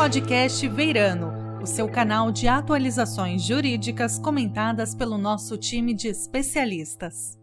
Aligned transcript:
podcast 0.00 0.66
Veirano, 0.66 1.60
o 1.62 1.66
seu 1.66 1.86
canal 1.86 2.32
de 2.32 2.48
atualizações 2.48 3.42
jurídicas 3.42 4.18
comentadas 4.18 4.94
pelo 4.94 5.18
nosso 5.18 5.58
time 5.58 5.92
de 5.92 6.08
especialistas. 6.08 7.38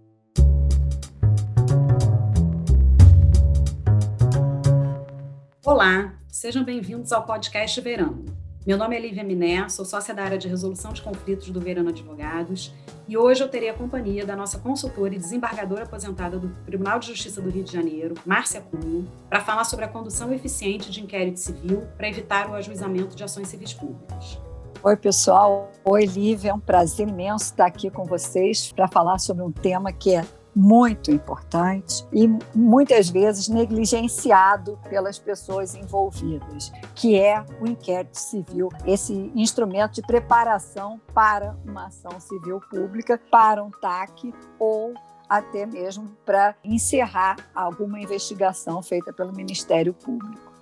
Olá, 5.64 6.18
sejam 6.28 6.64
bem-vindos 6.64 7.12
ao 7.12 7.28
podcast 7.28 7.80
Verano. 7.80 8.26
Meu 8.68 8.78
nome 8.78 8.98
é 8.98 9.00
Lívia 9.00 9.24
Miné, 9.24 9.70
sou 9.70 9.86
sócia 9.86 10.14
da 10.14 10.22
área 10.24 10.38
de 10.38 10.50
resolução 10.50 10.92
de 10.92 11.02
conflitos 11.02 11.50
do 11.52 11.62
Verano 11.62 11.88
Advogados 11.88 12.76
e 13.08 13.18
hoje 13.18 13.42
eu 13.42 13.48
terei 13.48 13.70
a 13.70 13.74
companhia 13.74 14.26
da 14.26 14.36
nossa 14.36 14.60
consultora 14.60 15.16
e 15.16 15.18
desembargadora 15.18 15.86
aposentada 15.86 16.38
do 16.38 16.50
Tribunal 16.66 17.00
de 17.00 17.08
Justiça 17.08 17.42
do 17.42 17.50
Rio 17.50 17.64
de 17.64 17.72
Janeiro, 17.72 18.16
Márcia 18.26 18.60
Cunha, 18.60 19.06
para 19.30 19.40
falar 19.40 19.64
sobre 19.64 19.86
a 19.86 19.88
condução 19.88 20.34
eficiente 20.34 20.92
de 20.92 21.02
inquérito 21.02 21.40
civil 21.40 21.88
para 21.96 22.10
evitar 22.10 22.50
o 22.50 22.56
ajuizamento 22.56 23.16
de 23.16 23.24
ações 23.24 23.48
civis 23.48 23.74
públicas. 23.74 24.38
Oi, 24.84 24.98
pessoal. 24.98 25.72
Oi, 25.86 26.04
Lívia. 26.06 26.50
É 26.50 26.54
um 26.54 26.60
prazer 26.60 27.08
imenso 27.08 27.46
estar 27.46 27.68
aqui 27.68 27.90
com 27.90 28.04
vocês 28.04 28.74
para 28.74 28.90
falar 28.90 29.18
sobre 29.18 29.46
um 29.46 29.52
tema 29.52 29.94
que 29.94 30.14
é 30.14 30.26
muito 30.58 31.12
importante 31.12 32.04
e 32.12 32.28
muitas 32.56 33.12
vezes 33.12 33.48
negligenciado 33.48 34.80
pelas 34.90 35.20
pessoas 35.20 35.76
envolvidas, 35.76 36.72
que 36.96 37.16
é 37.16 37.46
o 37.62 37.68
inquérito 37.68 38.16
civil, 38.20 38.70
esse 38.84 39.32
instrumento 39.36 39.94
de 39.94 40.02
preparação 40.02 41.00
para 41.14 41.56
uma 41.64 41.86
ação 41.86 42.20
civil 42.20 42.60
pública, 42.72 43.22
para 43.30 43.64
um 43.64 43.70
TAC 43.70 44.34
ou 44.58 44.96
até 45.30 45.64
mesmo 45.68 46.10
para 46.26 46.56
encerrar 46.64 47.36
alguma 47.54 48.00
investigação 48.00 48.82
feita 48.82 49.14
pelo 49.14 49.32
Ministério 49.34 49.94
Público. 49.94 50.57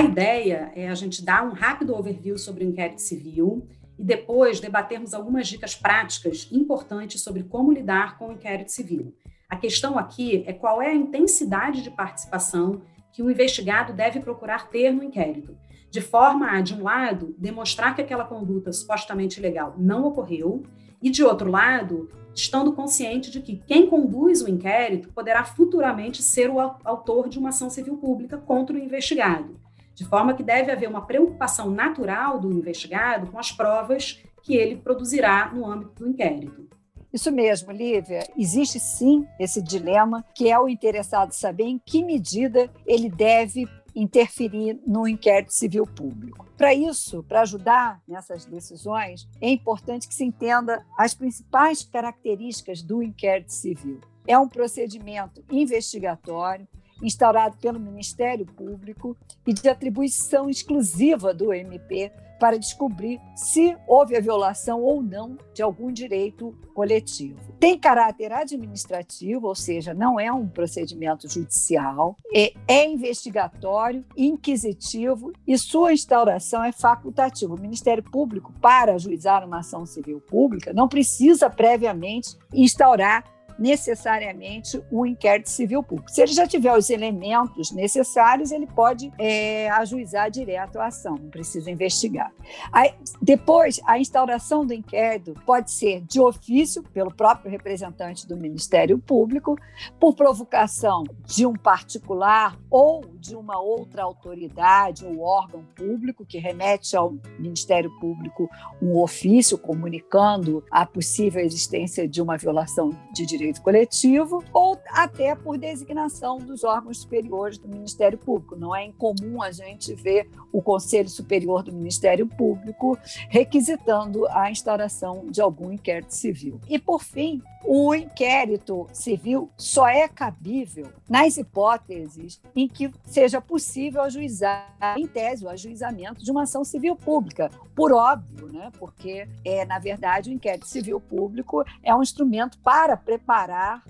A 0.00 0.02
ideia 0.02 0.72
é 0.74 0.88
a 0.88 0.94
gente 0.94 1.22
dar 1.22 1.46
um 1.46 1.52
rápido 1.52 1.94
overview 1.94 2.38
sobre 2.38 2.64
o 2.64 2.66
inquérito 2.66 3.02
civil 3.02 3.68
e 3.98 4.02
depois 4.02 4.58
debatermos 4.58 5.12
algumas 5.12 5.46
dicas 5.46 5.74
práticas 5.74 6.48
importantes 6.50 7.20
sobre 7.20 7.42
como 7.42 7.70
lidar 7.70 8.16
com 8.16 8.28
o 8.28 8.32
inquérito 8.32 8.72
civil. 8.72 9.14
A 9.46 9.58
questão 9.58 9.98
aqui 9.98 10.42
é 10.46 10.54
qual 10.54 10.80
é 10.80 10.86
a 10.86 10.94
intensidade 10.94 11.82
de 11.82 11.90
participação 11.90 12.80
que 13.12 13.22
o 13.22 13.30
investigado 13.30 13.92
deve 13.92 14.20
procurar 14.20 14.70
ter 14.70 14.90
no 14.90 15.04
inquérito, 15.04 15.54
de 15.90 16.00
forma 16.00 16.50
a, 16.50 16.62
de 16.62 16.72
um 16.72 16.82
lado, 16.82 17.34
demonstrar 17.36 17.94
que 17.94 18.00
aquela 18.00 18.24
conduta 18.24 18.72
supostamente 18.72 19.38
ilegal 19.38 19.74
não 19.76 20.06
ocorreu, 20.06 20.62
e, 21.02 21.10
de 21.10 21.22
outro 21.22 21.50
lado, 21.50 22.08
estando 22.34 22.72
consciente 22.72 23.30
de 23.30 23.42
que 23.42 23.62
quem 23.66 23.86
conduz 23.86 24.40
o 24.40 24.48
inquérito 24.48 25.12
poderá 25.12 25.44
futuramente 25.44 26.22
ser 26.22 26.48
o 26.48 26.58
autor 26.58 27.28
de 27.28 27.38
uma 27.38 27.50
ação 27.50 27.68
civil 27.68 27.98
pública 27.98 28.38
contra 28.38 28.74
o 28.74 28.78
investigado 28.78 29.60
de 30.00 30.06
forma 30.06 30.32
que 30.32 30.42
deve 30.42 30.72
haver 30.72 30.88
uma 30.88 31.04
preocupação 31.04 31.68
natural 31.68 32.40
do 32.40 32.50
investigado 32.50 33.30
com 33.30 33.38
as 33.38 33.52
provas 33.52 34.24
que 34.42 34.56
ele 34.56 34.76
produzirá 34.76 35.52
no 35.52 35.70
âmbito 35.70 36.02
do 36.02 36.08
inquérito. 36.08 36.66
Isso 37.12 37.30
mesmo, 37.30 37.70
Lívia. 37.70 38.26
Existe 38.34 38.80
sim 38.80 39.26
esse 39.38 39.60
dilema, 39.60 40.24
que 40.34 40.50
é 40.50 40.58
o 40.58 40.70
interessado 40.70 41.32
saber 41.32 41.64
em 41.64 41.78
que 41.78 42.02
medida 42.02 42.70
ele 42.86 43.10
deve 43.10 43.68
interferir 43.94 44.80
no 44.86 45.06
inquérito 45.06 45.52
civil 45.52 45.86
público. 45.86 46.46
Para 46.56 46.72
isso, 46.72 47.22
para 47.24 47.42
ajudar 47.42 48.00
nessas 48.08 48.46
decisões, 48.46 49.28
é 49.38 49.50
importante 49.50 50.08
que 50.08 50.14
se 50.14 50.24
entenda 50.24 50.82
as 50.96 51.12
principais 51.12 51.84
características 51.84 52.80
do 52.80 53.02
inquérito 53.02 53.52
civil. 53.52 54.00
É 54.26 54.38
um 54.38 54.48
procedimento 54.48 55.44
investigatório 55.50 56.66
instaurado 57.02 57.56
pelo 57.58 57.80
Ministério 57.80 58.46
Público 58.46 59.16
e 59.46 59.52
de 59.52 59.68
atribuição 59.68 60.48
exclusiva 60.48 61.32
do 61.34 61.52
MP 61.52 62.12
para 62.40 62.58
descobrir 62.58 63.20
se 63.36 63.76
houve 63.86 64.16
a 64.16 64.20
violação 64.20 64.80
ou 64.80 65.02
não 65.02 65.36
de 65.52 65.62
algum 65.62 65.92
direito 65.92 66.56
coletivo. 66.74 67.38
Tem 67.60 67.78
caráter 67.78 68.32
administrativo, 68.32 69.46
ou 69.46 69.54
seja, 69.54 69.92
não 69.92 70.18
é 70.18 70.32
um 70.32 70.48
procedimento 70.48 71.28
judicial, 71.28 72.16
é, 72.34 72.54
é 72.66 72.88
investigatório, 72.88 74.02
inquisitivo 74.16 75.32
e 75.46 75.58
sua 75.58 75.92
instauração 75.92 76.64
é 76.64 76.72
facultativa. 76.72 77.54
O 77.54 77.60
Ministério 77.60 78.02
Público, 78.02 78.54
para 78.60 78.94
ajuizar 78.94 79.46
uma 79.46 79.58
ação 79.58 79.84
civil 79.84 80.20
pública, 80.20 80.72
não 80.72 80.88
precisa 80.88 81.50
previamente 81.50 82.38
instaurar 82.54 83.24
necessariamente 83.60 84.82
o 84.90 85.02
um 85.02 85.06
inquérito 85.06 85.50
civil 85.50 85.82
público. 85.82 86.10
Se 86.10 86.22
ele 86.22 86.32
já 86.32 86.46
tiver 86.46 86.76
os 86.76 86.88
elementos 86.88 87.70
necessários, 87.70 88.50
ele 88.50 88.66
pode 88.66 89.12
é, 89.18 89.68
ajuizar 89.70 90.30
direto 90.30 90.78
a 90.78 90.86
ação, 90.86 91.16
não 91.16 91.28
precisa 91.28 91.70
investigar. 91.70 92.32
Aí, 92.72 92.94
depois, 93.20 93.78
a 93.86 93.98
instauração 93.98 94.64
do 94.64 94.72
inquérito 94.72 95.34
pode 95.44 95.70
ser 95.70 96.00
de 96.02 96.18
ofício, 96.20 96.82
pelo 96.82 97.12
próprio 97.12 97.50
representante 97.50 98.26
do 98.26 98.36
Ministério 98.36 98.98
Público, 98.98 99.58
por 99.98 100.14
provocação 100.14 101.04
de 101.26 101.44
um 101.44 101.52
particular 101.52 102.58
ou 102.70 103.04
de 103.18 103.36
uma 103.36 103.60
outra 103.60 104.02
autoridade 104.02 105.04
ou 105.04 105.20
órgão 105.20 105.64
público 105.76 106.24
que 106.24 106.38
remete 106.38 106.96
ao 106.96 107.14
Ministério 107.38 107.90
Público 108.00 108.48
um 108.80 108.98
ofício 108.98 109.58
comunicando 109.58 110.64
a 110.70 110.86
possível 110.86 111.42
existência 111.42 112.08
de 112.08 112.22
uma 112.22 112.38
violação 112.38 112.90
de 113.12 113.26
direitos 113.26 113.49
direito 113.50 113.62
coletivo 113.62 114.44
ou 114.52 114.78
até 114.88 115.34
por 115.34 115.58
designação 115.58 116.38
dos 116.38 116.64
órgãos 116.64 117.00
superiores 117.00 117.58
do 117.58 117.68
Ministério 117.68 118.16
Público. 118.16 118.56
Não 118.56 118.74
é 118.74 118.84
incomum 118.84 119.42
a 119.42 119.50
gente 119.50 119.94
ver 119.94 120.28
o 120.52 120.62
Conselho 120.62 121.08
Superior 121.08 121.62
do 121.62 121.72
Ministério 121.72 122.26
Público 122.26 122.96
requisitando 123.28 124.26
a 124.28 124.50
instauração 124.50 125.26
de 125.28 125.40
algum 125.40 125.72
inquérito 125.72 126.14
civil. 126.14 126.60
E, 126.68 126.78
por 126.78 127.02
fim, 127.02 127.42
o 127.64 127.94
inquérito 127.94 128.86
civil 128.92 129.50
só 129.56 129.86
é 129.86 130.08
cabível 130.08 130.88
nas 131.08 131.36
hipóteses 131.36 132.40
em 132.56 132.66
que 132.66 132.90
seja 133.04 133.40
possível 133.40 134.02
ajuizar, 134.02 134.74
em 134.96 135.06
tese, 135.06 135.44
o 135.44 135.48
ajuizamento 135.48 136.24
de 136.24 136.30
uma 136.30 136.44
ação 136.44 136.64
civil 136.64 136.96
pública, 136.96 137.50
por 137.74 137.92
óbvio, 137.92 138.48
né? 138.52 138.70
porque, 138.78 139.28
é, 139.44 139.64
na 139.66 139.78
verdade, 139.78 140.30
o 140.30 140.32
inquérito 140.32 140.66
civil 140.66 141.00
público 141.00 141.64
é 141.82 141.94
um 141.94 142.02
instrumento 142.02 142.58
para 142.58 142.96
preparar 142.96 143.29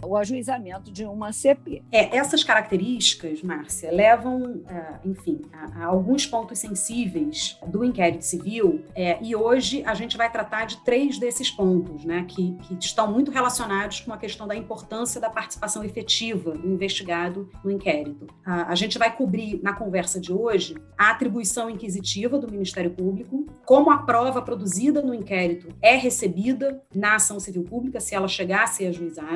o 0.05 0.19
ajuizamento 0.19 0.93
de 0.93 1.03
uma 1.07 1.33
CP. 1.33 1.83
É, 1.91 2.15
essas 2.15 2.45
características, 2.45 3.43
Márcia, 3.43 3.91
levam, 3.91 4.61
é, 4.69 5.09
enfim, 5.09 5.41
a, 5.51 5.83
a, 5.83 5.87
alguns 5.87 6.27
pontos 6.27 6.59
sensíveis 6.59 7.59
do 7.67 7.83
inquérito 7.83 8.23
civil, 8.23 8.85
é, 8.95 9.19
e 9.23 9.35
hoje 9.35 9.83
a 9.87 9.95
gente 9.95 10.15
vai 10.15 10.31
tratar 10.31 10.67
de 10.67 10.85
três 10.85 11.19
desses 11.19 11.51
pontos, 11.51 12.05
né, 12.05 12.27
que, 12.29 12.53
que 12.65 12.75
estão 12.79 13.11
muito 13.11 13.31
relacionados 13.31 14.01
com 14.01 14.13
a 14.13 14.19
questão 14.19 14.47
da 14.47 14.55
importância 14.55 15.19
da 15.19 15.31
participação 15.31 15.83
efetiva 15.83 16.53
do 16.53 16.69
investigado 16.69 17.49
no 17.65 17.71
inquérito. 17.71 18.27
A, 18.45 18.71
a 18.71 18.75
gente 18.75 18.99
vai 18.99 19.15
cobrir 19.17 19.59
na 19.63 19.73
conversa 19.73 20.21
de 20.21 20.33
hoje 20.33 20.77
a 20.99 21.11
atribuição 21.11 21.71
inquisitiva 21.71 22.39
do 22.39 22.51
Ministério 22.51 22.91
Público, 22.91 23.47
como 23.65 23.91
a 23.91 23.99
prova 23.99 24.43
produzida 24.43 25.01
no 25.01 25.15
inquérito 25.15 25.69
é 25.81 25.97
recebida 25.97 26.83
na 26.95 27.15
ação 27.15 27.41
civil 27.41 27.63
pública, 27.63 28.01
se 28.01 28.15
ela 28.15 28.29
chegar 28.29 28.65
a 28.65 28.67
ser 28.67 28.89
ajuizada, 28.89 29.30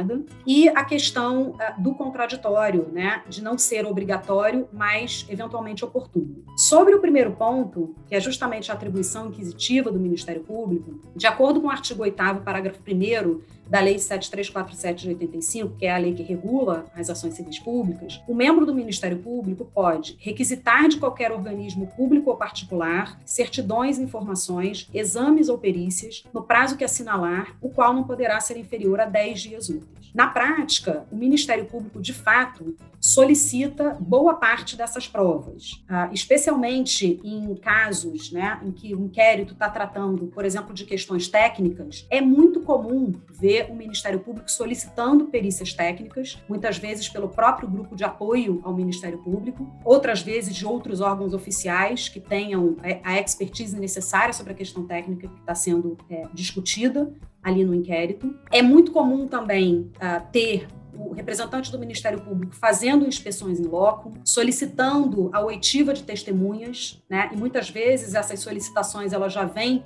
e 0.47 0.69
a 0.69 0.85
questão 0.85 1.51
uh, 1.51 1.83
do 1.83 1.95
contraditório, 1.95 2.89
né, 2.93 3.23
de 3.29 3.43
não 3.43 3.57
ser 3.59 3.87
obrigatório, 3.87 4.69
mas 4.73 5.27
eventualmente 5.29 5.85
oportuno. 5.85 6.45
Sobre 6.57 6.95
o 6.95 7.01
primeiro 7.01 7.33
ponto, 7.33 7.95
que 8.07 8.15
é 8.15 8.21
justamente 8.21 8.71
a 8.71 8.75
atribuição 8.75 9.29
inquisitiva 9.29 9.91
do 9.91 9.99
Ministério 9.99 10.43
Público, 10.43 11.01
de 11.15 11.27
acordo 11.27 11.61
com 11.61 11.67
o 11.67 11.71
artigo 11.71 12.03
8 12.03 12.17
parágrafo 12.45 12.81
1 12.81 13.41
da 13.69 13.81
Lei 13.81 13.99
7347 13.99 15.03
de 15.03 15.09
85, 15.11 15.77
que 15.77 15.87
é 15.87 15.95
a 15.95 15.99
lei 15.99 16.15
que 16.15 16.23
regula 16.23 16.87
as 16.95 17.11
ações 17.11 17.35
civis 17.35 17.59
públicas, 17.59 18.23
o 18.29 18.35
membro 18.35 18.67
do 18.67 18.75
Ministério 18.75 19.19
Público 19.19 19.65
pode 19.65 20.17
requisitar 20.21 20.89
de 20.89 20.99
qualquer 20.99 21.33
organismo 21.33 21.87
público 21.89 22.31
ou 22.31 22.37
particular 22.37 23.19
certidões, 23.25 23.99
informações, 23.99 24.89
exames 24.93 25.49
ou 25.49 25.59
perícias 25.59 26.25
no 26.33 26.43
prazo 26.43 26.77
que 26.77 26.85
assinalar, 26.85 27.57
o 27.61 27.71
qual 27.71 27.93
não 27.93 28.05
poderá 28.05 28.39
ser 28.41 28.57
inferior 28.57 29.01
a 29.01 29.07
10 29.07 29.41
dias 29.41 29.69
úteis. 29.69 30.04
Na 30.15 30.29
prática, 30.29 31.05
o 31.11 31.17
Ministério 31.17 31.65
Público, 31.65 32.01
de 32.01 32.13
fato, 32.13 32.77
solicita 33.01 33.99
boa 34.01 34.35
parte 34.35 34.77
dessas 34.77 35.09
provas, 35.09 35.83
ah, 35.89 36.09
especialmente 36.13 37.21
em 37.25 37.53
casos 37.57 38.31
né, 38.31 38.61
em 38.65 38.71
que 38.71 38.95
o 38.95 39.01
inquérito 39.01 39.55
está 39.55 39.69
tratando, 39.69 40.29
por 40.29 40.45
exemplo, 40.45 40.73
de 40.73 40.85
questões 40.85 41.27
técnicas, 41.27 42.07
é 42.09 42.21
muito 42.21 42.61
comum 42.61 43.13
ver 43.29 43.67
o 43.71 43.75
Ministério 43.75 44.21
Público 44.21 44.49
solicitando 44.49 45.27
perícias 45.27 45.75
técnicas, 45.75 46.41
muitas 46.49 46.79
vezes 46.79 47.09
pelo 47.09 47.29
próprio 47.29 47.69
grupo 47.69 47.97
de 47.97 48.05
apoio 48.05 48.61
ao 48.63 48.73
Ministério 48.73 49.19
Público, 49.19 49.69
outras 49.85 50.23
vezes 50.23 50.55
de 50.55 50.65
outros 50.65 51.01
órgãos 51.01 51.35
oficiais 51.35 52.09
que 52.09 52.21
tenham 52.21 52.77
é, 52.85 53.01
a 53.03 53.21
expertise 53.21 53.79
necessária 53.79 54.33
sobre 54.33 54.53
a 54.53 54.57
questão 54.57 54.87
técnica 54.87 55.27
que 55.27 55.41
está 55.41 55.57
sendo 55.57 55.99
é, 56.09 56.23
discutida 56.33 57.13
ali 57.45 57.65
no 57.65 57.75
inquérito. 57.75 58.35
É 58.51 58.63
muito 58.63 58.91
comum 58.91 59.29
também 59.29 59.93
uh, 59.97 60.27
ter 60.33 60.67
o 60.97 61.13
representante 61.13 61.71
do 61.71 61.79
Ministério 61.79 62.21
Público 62.21 62.55
fazendo 62.55 63.07
inspeções 63.07 63.59
em 63.59 63.65
loco, 63.65 64.13
solicitando 64.25 65.31
a 65.33 65.41
oitiva 65.41 65.93
de 65.93 66.03
testemunhas, 66.03 67.03
né? 67.09 67.31
E 67.33 67.37
muitas 67.37 67.69
vezes 67.69 68.15
essas 68.15 68.41
solicitações 68.41 69.13
elas 69.13 69.33
já 69.33 69.45
vêm 69.45 69.83